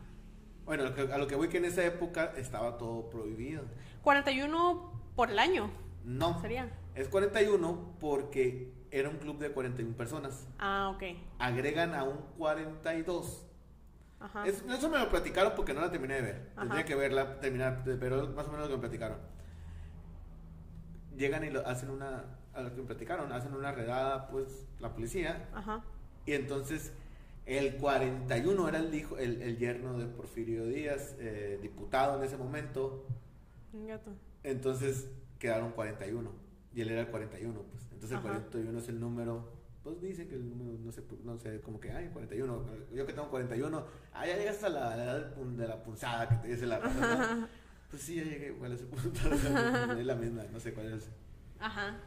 Bueno, 0.65 0.83
a 0.83 1.17
lo 1.17 1.27
que 1.27 1.35
voy 1.35 1.47
que 1.47 1.57
en 1.57 1.65
esa 1.65 1.85
época 1.85 2.33
estaba 2.37 2.77
todo 2.77 3.09
prohibido. 3.09 3.63
41 4.01 5.11
por 5.15 5.29
el 5.29 5.39
año. 5.39 5.69
No. 6.03 6.41
Sería. 6.41 6.71
Es 6.95 7.07
41 7.07 7.97
porque 7.99 8.73
era 8.89 9.09
un 9.09 9.17
club 9.17 9.37
de 9.37 9.51
41 9.51 9.95
personas. 9.95 10.47
Ah, 10.57 10.91
ok. 10.95 11.03
Agregan 11.37 11.93
a 11.93 12.03
un 12.03 12.17
42. 12.37 13.45
Ajá. 14.19 14.47
eso 14.47 14.89
me 14.89 14.97
lo 14.97 15.09
platicaron 15.09 15.53
porque 15.55 15.73
no 15.73 15.81
la 15.81 15.91
terminé 15.91 16.15
de 16.15 16.21
ver. 16.21 16.51
Tendría 16.55 16.85
que 16.85 16.95
verla, 16.95 17.39
terminar, 17.39 17.83
pero 17.99 18.27
más 18.29 18.47
o 18.47 18.51
menos 18.51 18.65
lo 18.65 18.69
que 18.69 18.75
me 18.75 18.81
platicaron. 18.81 19.19
Llegan 21.15 21.43
y 21.43 21.51
lo, 21.51 21.65
hacen 21.67 21.91
una, 21.91 22.23
a 22.53 22.61
lo 22.61 22.73
que 22.73 22.81
me 22.81 22.87
platicaron, 22.87 23.31
hacen 23.31 23.53
una 23.53 23.71
redada, 23.71 24.27
pues, 24.29 24.65
la 24.79 24.93
policía. 24.93 25.47
Ajá. 25.53 25.83
Y 26.25 26.33
entonces 26.33 26.91
el 27.45 27.75
41 27.77 28.69
era 28.69 28.79
el, 28.79 28.93
hijo, 28.93 29.17
el, 29.17 29.41
el 29.41 29.57
yerno 29.57 29.97
de 29.97 30.07
Porfirio 30.07 30.65
Díaz, 30.65 31.15
eh, 31.19 31.59
diputado 31.61 32.17
en 32.17 32.23
ese 32.23 32.37
momento. 32.37 33.05
Entonces 34.43 35.09
quedaron 35.39 35.71
41. 35.71 36.31
Y 36.73 36.81
él 36.81 36.89
era 36.89 37.01
el 37.01 37.07
41, 37.07 37.61
pues. 37.61 37.83
Entonces 37.91 38.17
el 38.17 38.21
41 38.21 38.79
es 38.79 38.89
el 38.89 38.99
número. 38.99 39.53
Pues 39.83 40.01
dicen 40.01 40.27
que 40.27 40.35
el 40.35 40.49
número, 40.49 40.79
no 40.79 40.91
sé, 40.91 41.03
no 41.23 41.37
sé, 41.37 41.61
como 41.61 41.79
que, 41.79 41.91
ay, 41.91 42.09
41. 42.11 42.65
Yo 42.91 43.05
que 43.05 43.13
tengo 43.13 43.29
41. 43.29 43.85
Ah, 44.13 44.25
ya 44.25 44.35
llegaste 44.37 44.65
a 44.65 44.69
la 44.69 44.95
edad 44.95 45.35
de 45.35 45.67
la 45.67 45.83
punzada 45.83 46.27
que 46.27 46.35
te 46.37 46.47
dice 46.47 46.65
la 46.65 47.47
Pues 47.89 48.01
sí, 48.01 48.15
ya 48.15 48.23
llegué 48.23 48.47
igual 48.47 48.71
a 48.71 48.75
ese 48.75 48.85
punto. 48.85 49.19
es 49.99 50.05
la 50.05 50.15
misma, 50.15 50.43
no 50.51 50.59
sé 50.59 50.73
cuál 50.73 50.93
es. 50.93 51.09
Ajá. 51.59 51.97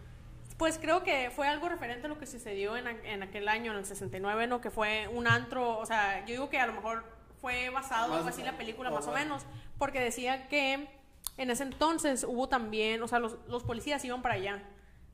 Pues 0.59 0.79
creo 0.79 1.05
que 1.05 1.31
fue 1.31 1.47
algo 1.47 1.68
referente 1.68 2.07
a 2.07 2.09
lo 2.09 2.18
que 2.18 2.27
sucedió 2.27 2.77
en, 2.77 2.87
en, 2.87 3.23
aquel 3.23 3.49
año, 3.49 3.73
en 3.73 3.79
el 3.79 3.87
69, 3.87 4.49
¿no? 4.49 4.61
Que 4.61 4.71
fue 4.71 5.09
un 5.09 5.27
antro, 5.27 5.79
o 5.79 5.87
sea, 5.87 6.21
yo 6.27 6.33
digo 6.33 6.51
que 6.51 6.59
a 6.59 6.66
lo 6.66 6.75
mejor 6.75 7.05
fue 7.40 7.71
basado, 7.71 8.14
algo 8.14 8.29
así 8.29 8.42
la 8.42 8.57
película, 8.57 8.90
más 8.90 9.07
o 9.07 9.12
menos, 9.12 9.47
porque 9.79 10.01
decía 10.01 10.49
que 10.49 10.88
en 11.37 11.51
ese 11.51 11.62
entonces 11.62 12.25
hubo 12.25 12.49
también, 12.49 13.01
o 13.03 13.09
sea, 13.09 13.21
los, 13.21 13.38
los 13.47 13.62
policías 13.62 14.05
iban 14.05 14.21
para 14.21 14.35
allá. 14.35 14.62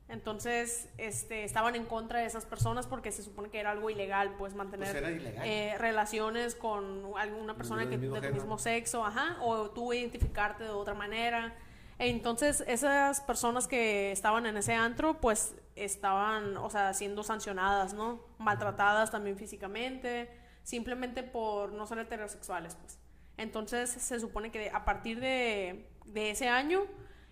Entonces, 0.07 0.87
este, 0.97 1.43
estaban 1.43 1.75
en 1.75 1.85
contra 1.85 2.19
de 2.19 2.27
esas 2.27 2.45
personas 2.45 2.85
porque 2.85 3.11
se 3.11 3.23
supone 3.23 3.49
que 3.49 3.59
era 3.59 3.71
algo 3.71 3.89
ilegal, 3.89 4.35
pues 4.37 4.53
mantener 4.53 4.91
pues 4.91 5.33
eh, 5.43 5.75
relaciones 5.79 6.53
con 6.53 7.11
alguna 7.17 7.55
persona 7.55 7.89
que, 7.89 7.97
de 7.97 8.21
tu 8.21 8.33
mismo 8.33 8.59
sexo, 8.59 9.03
ajá, 9.03 9.37
o 9.41 9.71
tú 9.71 9.93
identificarte 9.93 10.63
de 10.63 10.69
otra 10.69 10.93
manera. 10.93 11.55
Entonces, 11.97 12.63
esas 12.67 13.21
personas 13.21 13.67
que 13.67 14.11
estaban 14.11 14.45
en 14.45 14.57
ese 14.57 14.73
antro, 14.73 15.21
pues 15.21 15.55
estaban, 15.75 16.57
o 16.57 16.69
sea, 16.69 16.93
siendo 16.93 17.23
sancionadas, 17.23 17.93
¿no? 17.93 18.21
Maltratadas 18.37 19.11
también 19.11 19.37
físicamente, 19.37 20.29
simplemente 20.63 21.23
por 21.23 21.71
no 21.71 21.87
ser 21.87 21.99
heterosexuales, 21.99 22.75
pues. 22.75 22.97
Entonces, 23.37 23.89
se 23.89 24.19
supone 24.19 24.51
que 24.51 24.69
a 24.69 24.85
partir 24.85 25.19
de, 25.19 25.85
ese 26.13 26.47
año, 26.47 26.85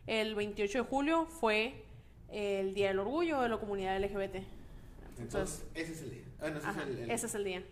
el 0.07 0.35
28 0.35 0.79
de 0.79 0.83
julio, 0.85 1.25
fue 1.25 1.83
el 2.29 2.73
Día 2.73 2.89
del 2.89 2.99
Orgullo 2.99 3.41
de 3.41 3.49
la 3.49 3.57
comunidad 3.57 4.01
LGBT. 4.01 4.43
Entonces, 5.19 5.65
ese 5.73 5.93
es 5.93 6.01
el 6.01 6.11
día. 6.11 6.23
Ah, 6.41 6.47
ese, 6.47 6.57
es 6.57 6.77
el, 6.77 7.11
ese 7.11 7.25
es 7.27 7.35
el 7.35 7.43
día. 7.43 7.63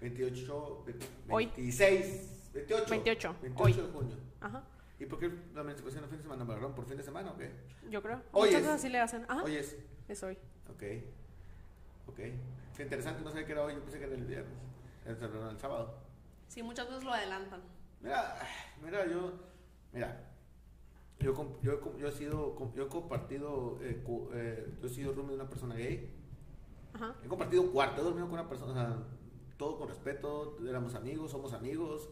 28, 0.00 0.84
26, 1.28 2.52
28. 2.54 2.86
28, 2.90 3.36
28 3.40 3.86
de 3.86 3.92
junio. 3.92 4.16
Ajá. 4.40 4.64
¿Y 5.00 5.06
por 5.06 5.18
qué 5.18 5.32
la 5.54 5.62
emancipación 5.62 6.04
el 6.04 6.10
fin 6.10 6.18
de 6.18 6.24
semana? 6.24 6.46
¿Pagaron 6.46 6.74
por 6.74 6.84
fin 6.84 6.98
de 6.98 7.02
semana 7.02 7.30
o 7.30 7.36
qué? 7.38 7.50
Yo 7.88 8.02
creo. 8.02 8.22
Hoy 8.32 8.48
Muchas 8.48 8.62
veces 8.62 8.76
así 8.76 8.88
le 8.90 9.00
hacen. 9.00 9.24
Ajá. 9.26 9.42
Hoy 9.42 9.56
es. 9.56 9.78
Es 10.06 10.22
hoy. 10.22 10.36
Ok. 10.68 10.82
Ok. 12.06 12.18
Qué 12.76 12.82
interesante, 12.82 13.22
no 13.22 13.30
sé 13.30 13.46
qué 13.46 13.52
era 13.52 13.64
hoy, 13.64 13.74
yo 13.74 13.80
pensé 13.80 13.98
que 13.98 14.04
era 14.04 14.14
el 14.14 14.24
viernes. 14.24 14.52
El, 15.06 15.16
el 15.16 15.58
sábado. 15.58 15.94
Sí, 16.48 16.62
muchas 16.62 16.86
veces 16.86 17.02
lo 17.04 17.14
adelantan. 17.14 17.62
Mira, 18.02 18.36
mira, 18.84 19.06
yo. 19.06 19.32
Mira. 19.92 20.20
Yo, 21.18 21.58
yo, 21.62 21.96
yo 21.96 22.08
he 22.08 22.12
sido. 22.12 22.72
Yo 22.74 22.84
he 22.84 22.88
compartido. 22.88 23.78
Eh, 23.80 24.04
eh, 24.34 24.74
yo 24.82 24.86
he 24.86 24.90
sido 24.90 25.14
roomie 25.14 25.30
de 25.30 25.40
una 25.40 25.48
persona 25.48 25.76
gay. 25.76 26.14
Ajá. 26.92 27.14
He 27.24 27.28
compartido 27.28 27.72
cuarto, 27.72 28.02
he 28.02 28.04
dormido 28.04 28.28
con 28.28 28.38
una 28.38 28.48
persona. 28.48 28.72
O 28.72 28.74
sea, 28.74 28.98
todo 29.56 29.78
con 29.78 29.88
respeto. 29.88 30.58
Éramos 30.68 30.94
amigos, 30.94 31.30
somos 31.30 31.54
amigos 31.54 32.10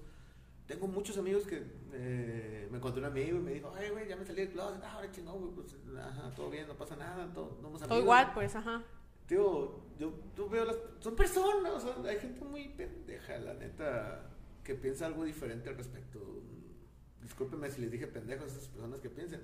tengo 0.68 0.86
muchos 0.86 1.16
amigos 1.16 1.46
que 1.46 1.62
eh, 1.94 2.68
me 2.70 2.76
encontré 2.76 3.00
un 3.00 3.06
amigo 3.06 3.38
y 3.38 3.40
me 3.40 3.54
dijo, 3.54 3.72
ay, 3.74 3.88
güey, 3.88 4.06
ya 4.06 4.16
me 4.16 4.24
salí 4.24 4.42
del 4.42 4.50
closet, 4.50 4.82
ah, 4.84 4.92
ahora 4.92 5.10
chingón, 5.10 5.40
güey, 5.40 5.52
pues, 5.52 5.74
ajá, 5.98 6.30
todo 6.36 6.50
bien, 6.50 6.68
no 6.68 6.74
pasa 6.76 6.94
nada, 6.94 7.26
todo, 7.32 7.58
no 7.62 7.68
amigos. 7.68 7.88
Todo 7.88 7.98
igual, 7.98 8.30
pues, 8.34 8.54
ajá. 8.54 8.84
Tío, 9.26 9.80
yo, 9.98 10.12
tú 10.36 10.48
veo 10.50 10.66
las, 10.66 10.76
son 11.00 11.16
personas, 11.16 11.72
o 11.72 11.80
sea, 11.80 12.10
hay 12.10 12.18
gente 12.18 12.44
muy 12.44 12.68
pendeja, 12.68 13.38
la 13.38 13.54
neta, 13.54 14.30
que 14.62 14.74
piensa 14.74 15.06
algo 15.06 15.24
diferente 15.24 15.70
al 15.70 15.76
respecto. 15.76 16.20
Discúlpeme 17.22 17.70
si 17.70 17.80
les 17.80 17.90
dije 17.90 18.06
pendejos 18.06 18.52
a 18.52 18.56
esas 18.56 18.68
personas 18.68 19.00
que 19.00 19.08
piensen. 19.08 19.40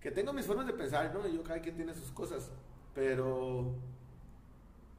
Que 0.00 0.10
tengo 0.10 0.34
mis 0.34 0.44
formas 0.44 0.66
de 0.66 0.74
pensar, 0.74 1.14
¿no? 1.14 1.26
Y 1.26 1.34
yo, 1.34 1.42
cada 1.42 1.62
quien 1.62 1.76
tiene 1.76 1.94
sus 1.94 2.10
cosas, 2.10 2.50
pero 2.94 3.74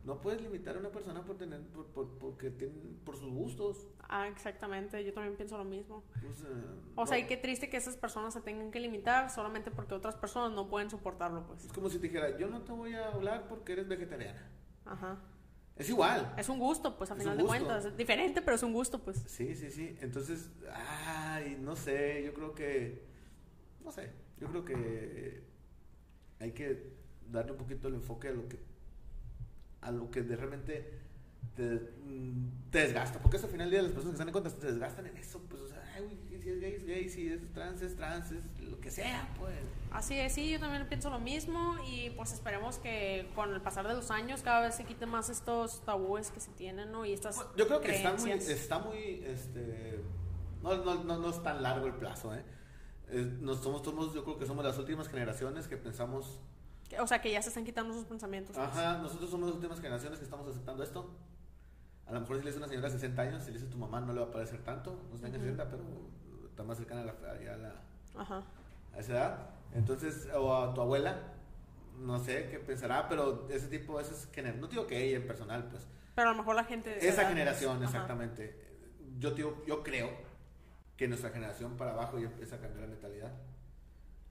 no 0.05 0.19
puedes 0.19 0.41
limitar 0.41 0.75
a 0.75 0.79
una 0.79 0.89
persona 0.89 1.23
por 1.23 1.37
tener 1.37 1.61
por, 1.67 1.85
por, 1.87 2.09
porque 2.17 2.49
tienen, 2.51 2.99
por 3.05 3.15
sus 3.15 3.31
gustos. 3.31 3.87
Ah, 4.09 4.27
exactamente, 4.27 5.03
yo 5.03 5.13
también 5.13 5.35
pienso 5.35 5.57
lo 5.57 5.63
mismo. 5.63 6.03
o 6.95 7.07
sea, 7.07 7.17
y 7.17 7.25
qué 7.25 7.37
triste 7.37 7.69
que 7.69 7.77
esas 7.77 7.95
personas 7.95 8.33
se 8.33 8.41
tengan 8.41 8.71
que 8.71 8.79
limitar 8.79 9.29
solamente 9.29 9.71
porque 9.71 9.93
otras 9.93 10.15
personas 10.15 10.51
no 10.51 10.69
pueden 10.69 10.89
soportarlo, 10.89 11.45
pues. 11.47 11.65
Es 11.65 11.71
como 11.71 11.89
si 11.89 11.99
te 11.99 12.07
dijera, 12.07 12.37
yo 12.37 12.47
no 12.47 12.61
te 12.61 12.73
voy 12.73 12.93
a 12.93 13.09
hablar 13.09 13.47
porque 13.47 13.73
eres 13.73 13.87
vegetariana. 13.87 14.49
Ajá. 14.85 15.19
Es 15.75 15.89
igual. 15.89 16.33
Es 16.37 16.49
un 16.49 16.59
gusto, 16.59 16.97
pues, 16.97 17.09
a 17.09 17.15
final 17.15 17.37
de 17.37 17.45
cuentas. 17.45 17.85
Es 17.85 17.97
diferente, 17.97 18.41
pero 18.41 18.55
es 18.55 18.63
un 18.63 18.73
gusto, 18.73 18.99
pues. 18.99 19.23
Sí, 19.25 19.55
sí, 19.55 19.71
sí. 19.71 19.97
Entonces, 20.01 20.51
ay, 20.71 21.57
no 21.59 21.75
sé, 21.75 22.23
yo 22.23 22.33
creo 22.33 22.53
que, 22.53 23.07
no 23.83 23.91
sé, 23.91 24.11
yo 24.37 24.47
creo 24.49 24.65
que 24.65 25.43
hay 26.39 26.51
que 26.51 26.93
darle 27.31 27.53
un 27.53 27.57
poquito 27.57 27.87
el 27.87 27.95
enfoque 27.95 28.27
a 28.27 28.31
lo 28.31 28.47
que 28.47 28.59
a 29.83 29.91
lo 29.91 30.09
que 30.09 30.21
de 30.21 30.35
realmente 30.35 30.99
mm, 31.57 32.69
te, 32.71 32.79
desgasta, 32.79 33.19
porque 33.19 33.37
eso 33.37 33.45
al 33.45 33.51
final 33.51 33.69
del 33.69 33.79
día 33.79 33.81
las 33.83 33.91
personas 33.91 34.11
que 34.11 34.15
están 34.15 34.27
en 34.29 34.33
contra 34.33 34.51
te 34.51 34.67
desgastan 34.67 35.07
en 35.07 35.17
eso, 35.17 35.39
pues, 35.49 35.61
o 35.61 35.67
sea, 35.67 35.83
ay, 35.95 36.19
si 36.29 36.49
es 36.49 36.59
gay, 36.59 36.73
es 36.73 36.85
gay, 36.85 37.09
si 37.09 37.27
es 37.27 37.53
trans, 37.53 37.81
es 37.81 37.95
trans, 37.95 38.31
es 38.31 38.43
lo 38.61 38.79
que 38.79 38.91
sea, 38.91 39.27
pues. 39.39 39.55
Así 39.91 40.15
es, 40.15 40.33
sí, 40.33 40.49
yo 40.49 40.59
también 40.59 40.87
pienso 40.87 41.09
lo 41.09 41.19
mismo 41.19 41.75
y 41.87 42.09
pues 42.11 42.33
esperemos 42.33 42.77
que 42.77 43.29
con 43.35 43.53
el 43.53 43.61
pasar 43.61 43.87
de 43.87 43.93
los 43.93 44.11
años 44.11 44.41
cada 44.41 44.61
vez 44.61 44.75
se 44.75 44.85
quiten 44.85 45.09
más 45.09 45.29
estos 45.29 45.85
tabúes 45.85 46.31
que 46.31 46.39
se 46.39 46.51
tienen, 46.51 46.91
¿no? 46.91 47.05
Y 47.05 47.13
estas 47.13 47.45
Yo 47.55 47.67
creo 47.67 47.81
que 47.81 47.95
está 47.95 48.13
muy, 48.13 48.31
está 48.31 48.79
muy, 48.79 49.23
este, 49.25 50.01
no, 50.61 50.75
no, 50.83 51.03
no, 51.03 51.19
no 51.19 51.29
es 51.29 51.43
tan 51.43 51.61
largo 51.61 51.87
el 51.87 51.93
plazo, 51.93 52.33
¿eh? 52.33 52.43
nos 53.41 53.61
somos, 53.61 53.83
somos, 53.83 54.13
yo 54.13 54.23
creo 54.23 54.39
que 54.39 54.45
somos 54.45 54.65
las 54.65 54.77
últimas 54.77 55.07
generaciones 55.07 55.67
que 55.67 55.77
pensamos... 55.77 56.39
O 56.99 57.07
sea, 57.07 57.21
que 57.21 57.31
ya 57.31 57.41
se 57.41 57.49
están 57.49 57.63
quitando 57.63 57.93
sus 57.93 58.05
pensamientos. 58.05 58.55
Pues. 58.55 58.67
Ajá, 58.67 58.97
nosotros 58.97 59.29
somos 59.29 59.47
las 59.47 59.55
últimas 59.55 59.79
generaciones 59.79 60.19
que 60.19 60.25
estamos 60.25 60.47
aceptando 60.47 60.83
esto. 60.83 61.09
A 62.05 62.13
lo 62.13 62.19
mejor 62.19 62.37
si 62.37 62.43
le 62.43 62.49
dice 62.49 62.57
una 62.57 62.67
señora 62.67 62.87
de 62.87 62.93
60 62.93 63.21
años, 63.21 63.43
si 63.43 63.51
le 63.51 63.57
dice 63.57 63.67
a 63.67 63.71
tu 63.71 63.77
mamá 63.77 64.01
no 64.01 64.13
le 64.13 64.19
va 64.19 64.27
a 64.27 64.31
parecer 64.31 64.61
tanto, 64.63 64.99
no 65.09 65.17
sé, 65.17 65.27
uh 65.27 65.31
60, 65.31 65.69
pero 65.69 65.83
está 66.49 66.63
más 66.63 66.77
cercana 66.77 67.01
a, 67.01 67.05
la, 67.05 67.11
a, 67.11 67.57
la, 67.57 67.81
Ajá. 68.15 68.43
a 68.93 68.99
esa 68.99 69.11
edad. 69.13 69.49
Entonces, 69.73 70.27
o 70.35 70.55
a 70.55 70.73
tu 70.73 70.81
abuela, 70.81 71.17
no 71.97 72.19
sé 72.19 72.49
qué 72.49 72.59
pensará, 72.59 73.07
pero 73.07 73.47
ese 73.49 73.67
tipo, 73.67 73.99
no 74.59 74.67
digo 74.67 74.85
que 74.85 75.03
ella 75.03 75.17
en 75.17 75.27
personal, 75.27 75.67
pues. 75.69 75.87
Pero 76.15 76.29
a 76.29 76.31
lo 76.33 76.37
mejor 76.37 76.55
la 76.55 76.65
gente... 76.65 77.07
esa 77.07 77.27
generación, 77.27 77.81
exactamente. 77.81 78.55
Yo, 79.17 79.31
digo, 79.31 79.63
yo 79.65 79.81
creo 79.81 80.11
que 80.97 81.07
nuestra 81.07 81.31
generación 81.31 81.75
para 81.77 81.91
abajo 81.91 82.19
ya 82.19 82.25
empieza 82.25 82.57
a 82.57 82.59
cambiar 82.59 82.81
la 82.81 82.87
mentalidad, 82.87 83.31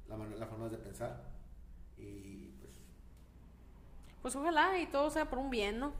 la, 0.08 0.16
la 0.16 0.46
forma 0.46 0.68
de 0.68 0.78
pensar 0.78 1.32
y 1.96 2.51
pues... 4.22 4.36
Ojalá 4.36 4.78
y 4.78 4.86
todo 4.86 5.10
sea 5.10 5.28
por 5.28 5.38
un 5.38 5.50
bien, 5.50 5.78
¿no? 5.78 5.92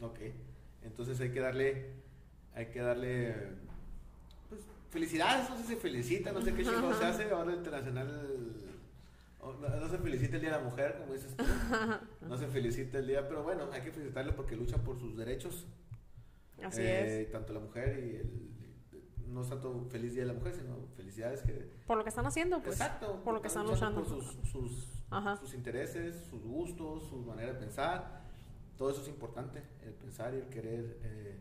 Ok, 0.00 0.18
entonces 0.82 1.20
hay 1.20 1.30
que 1.30 1.40
darle, 1.40 1.90
hay 2.54 2.66
que 2.66 2.80
darle, 2.80 3.34
pues 4.48 4.62
felicidades, 4.90 5.50
no 5.50 5.56
sé 5.56 5.62
si 5.62 5.68
se 5.74 5.76
felicita, 5.76 6.32
no 6.32 6.40
sé 6.40 6.54
qué 6.54 6.64
chico 6.64 6.94
se 6.94 7.04
hace, 7.04 7.30
ahora 7.30 7.52
internacional 7.52 8.70
no, 9.42 9.88
se 9.88 9.98
felicita 9.98 10.36
el 10.36 10.42
Día 10.42 10.50
de 10.50 10.56
la 10.58 10.62
Mujer, 10.62 10.96
como 10.98 11.14
dices 11.14 11.34
tú. 11.36 11.44
No 12.28 12.36
se 12.36 12.46
felicita 12.46 12.98
el 12.98 13.06
día, 13.06 13.26
pero 13.26 13.42
bueno, 13.42 13.68
hay 13.72 13.80
que 13.80 13.90
felicitarle 13.90 14.32
porque 14.32 14.54
lucha 14.54 14.76
por 14.78 14.98
sus 14.98 15.16
derechos. 15.16 15.66
Así 16.62 16.82
eh, 16.82 17.22
es. 17.22 17.32
Tanto 17.32 17.52
la 17.52 17.60
mujer 17.60 17.98
y 17.98 18.16
el, 18.16 18.50
no 19.32 19.42
es 19.42 19.48
tanto 19.48 19.86
feliz 19.90 20.12
día 20.12 20.22
de 20.22 20.28
la 20.28 20.34
mujer, 20.34 20.54
sino 20.54 20.76
felicidades 20.96 21.42
que... 21.42 21.70
Por 21.86 21.96
lo 21.96 22.02
que 22.02 22.10
están 22.10 22.26
haciendo, 22.26 22.60
pues. 22.62 22.80
Exacto. 22.80 23.20
Por 23.24 23.34
lo 23.34 23.40
que 23.40 23.48
están 23.48 23.66
luchando. 23.66 24.02
Por 24.02 24.08
sus, 24.08 24.24
sus, 24.50 24.88
sus, 25.40 25.54
intereses, 25.54 26.26
sus 26.28 26.42
gustos, 26.44 27.04
su 27.08 27.16
manera 27.18 27.52
de 27.52 27.58
pensar. 27.58 28.22
Todo 28.76 28.90
eso 28.90 29.02
es 29.02 29.08
importante, 29.08 29.62
el 29.84 29.92
pensar 29.94 30.34
y 30.34 30.38
el 30.38 30.48
querer... 30.48 30.98
Eh, 31.02 31.38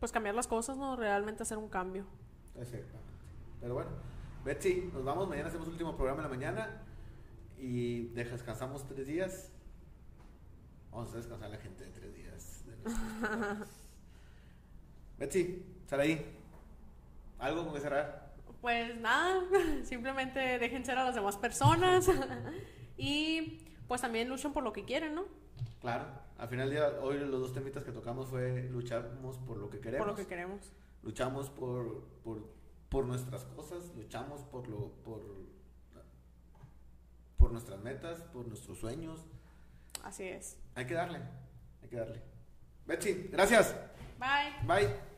pues 0.00 0.10
cambiar 0.10 0.34
las 0.34 0.46
cosas, 0.46 0.76
¿no? 0.76 0.96
Realmente 0.96 1.42
hacer 1.42 1.58
un 1.58 1.68
cambio. 1.68 2.04
Exactamente. 2.56 2.98
Pero 3.60 3.74
bueno, 3.74 3.90
Betsy, 4.44 4.90
nos 4.92 5.04
vamos. 5.04 5.28
Mañana 5.28 5.48
hacemos 5.48 5.66
el 5.68 5.74
último 5.74 5.96
programa 5.96 6.20
en 6.20 6.24
la 6.24 6.36
mañana. 6.36 6.82
Y 7.58 8.08
descansamos 8.08 8.84
tres 8.88 9.06
días. 9.06 9.52
Vamos 10.90 11.12
a 11.14 11.18
descansar 11.18 11.48
a 11.48 11.50
la 11.50 11.58
gente 11.58 11.84
de 11.84 11.90
tres 11.90 12.14
días. 12.14 12.64
De 12.66 13.64
Betsy, 15.18 15.64
ahí 15.90 16.41
¿Algo 17.42 17.64
con 17.64 17.74
que 17.74 17.80
cerrar? 17.80 18.32
Pues 18.60 18.96
nada, 19.00 19.42
simplemente 19.82 20.38
dejen 20.60 20.84
ser 20.84 20.96
a 20.96 21.04
las 21.04 21.16
demás 21.16 21.36
personas 21.36 22.08
y 22.96 23.66
pues 23.88 24.00
también 24.00 24.28
luchan 24.28 24.52
por 24.52 24.62
lo 24.62 24.72
que 24.72 24.84
quieren, 24.84 25.16
¿no? 25.16 25.24
Claro, 25.80 26.06
al 26.38 26.48
final 26.48 26.70
del 26.70 26.78
día, 26.78 27.00
hoy 27.00 27.18
los 27.18 27.40
dos 27.40 27.52
temitas 27.52 27.82
que 27.82 27.90
tocamos 27.90 28.28
fue 28.28 28.62
luchamos 28.70 29.38
por 29.38 29.56
lo 29.56 29.68
que 29.68 29.80
queremos. 29.80 30.06
Por 30.06 30.06
lo 30.06 30.14
que 30.14 30.28
queremos. 30.28 30.72
Luchamos 31.02 31.50
por, 31.50 32.04
por, 32.22 32.48
por 32.88 33.06
nuestras 33.06 33.42
cosas, 33.44 33.92
luchamos 33.96 34.42
por, 34.42 34.68
lo, 34.68 34.92
por, 35.02 35.20
por 37.38 37.50
nuestras 37.50 37.80
metas, 37.80 38.22
por 38.22 38.46
nuestros 38.46 38.78
sueños. 38.78 39.18
Así 40.04 40.22
es. 40.28 40.60
Hay 40.76 40.86
que 40.86 40.94
darle, 40.94 41.18
hay 41.82 41.88
que 41.88 41.96
darle. 41.96 42.22
Betsy, 42.86 43.28
gracias. 43.32 43.74
Bye. 44.20 44.64
Bye. 44.64 45.11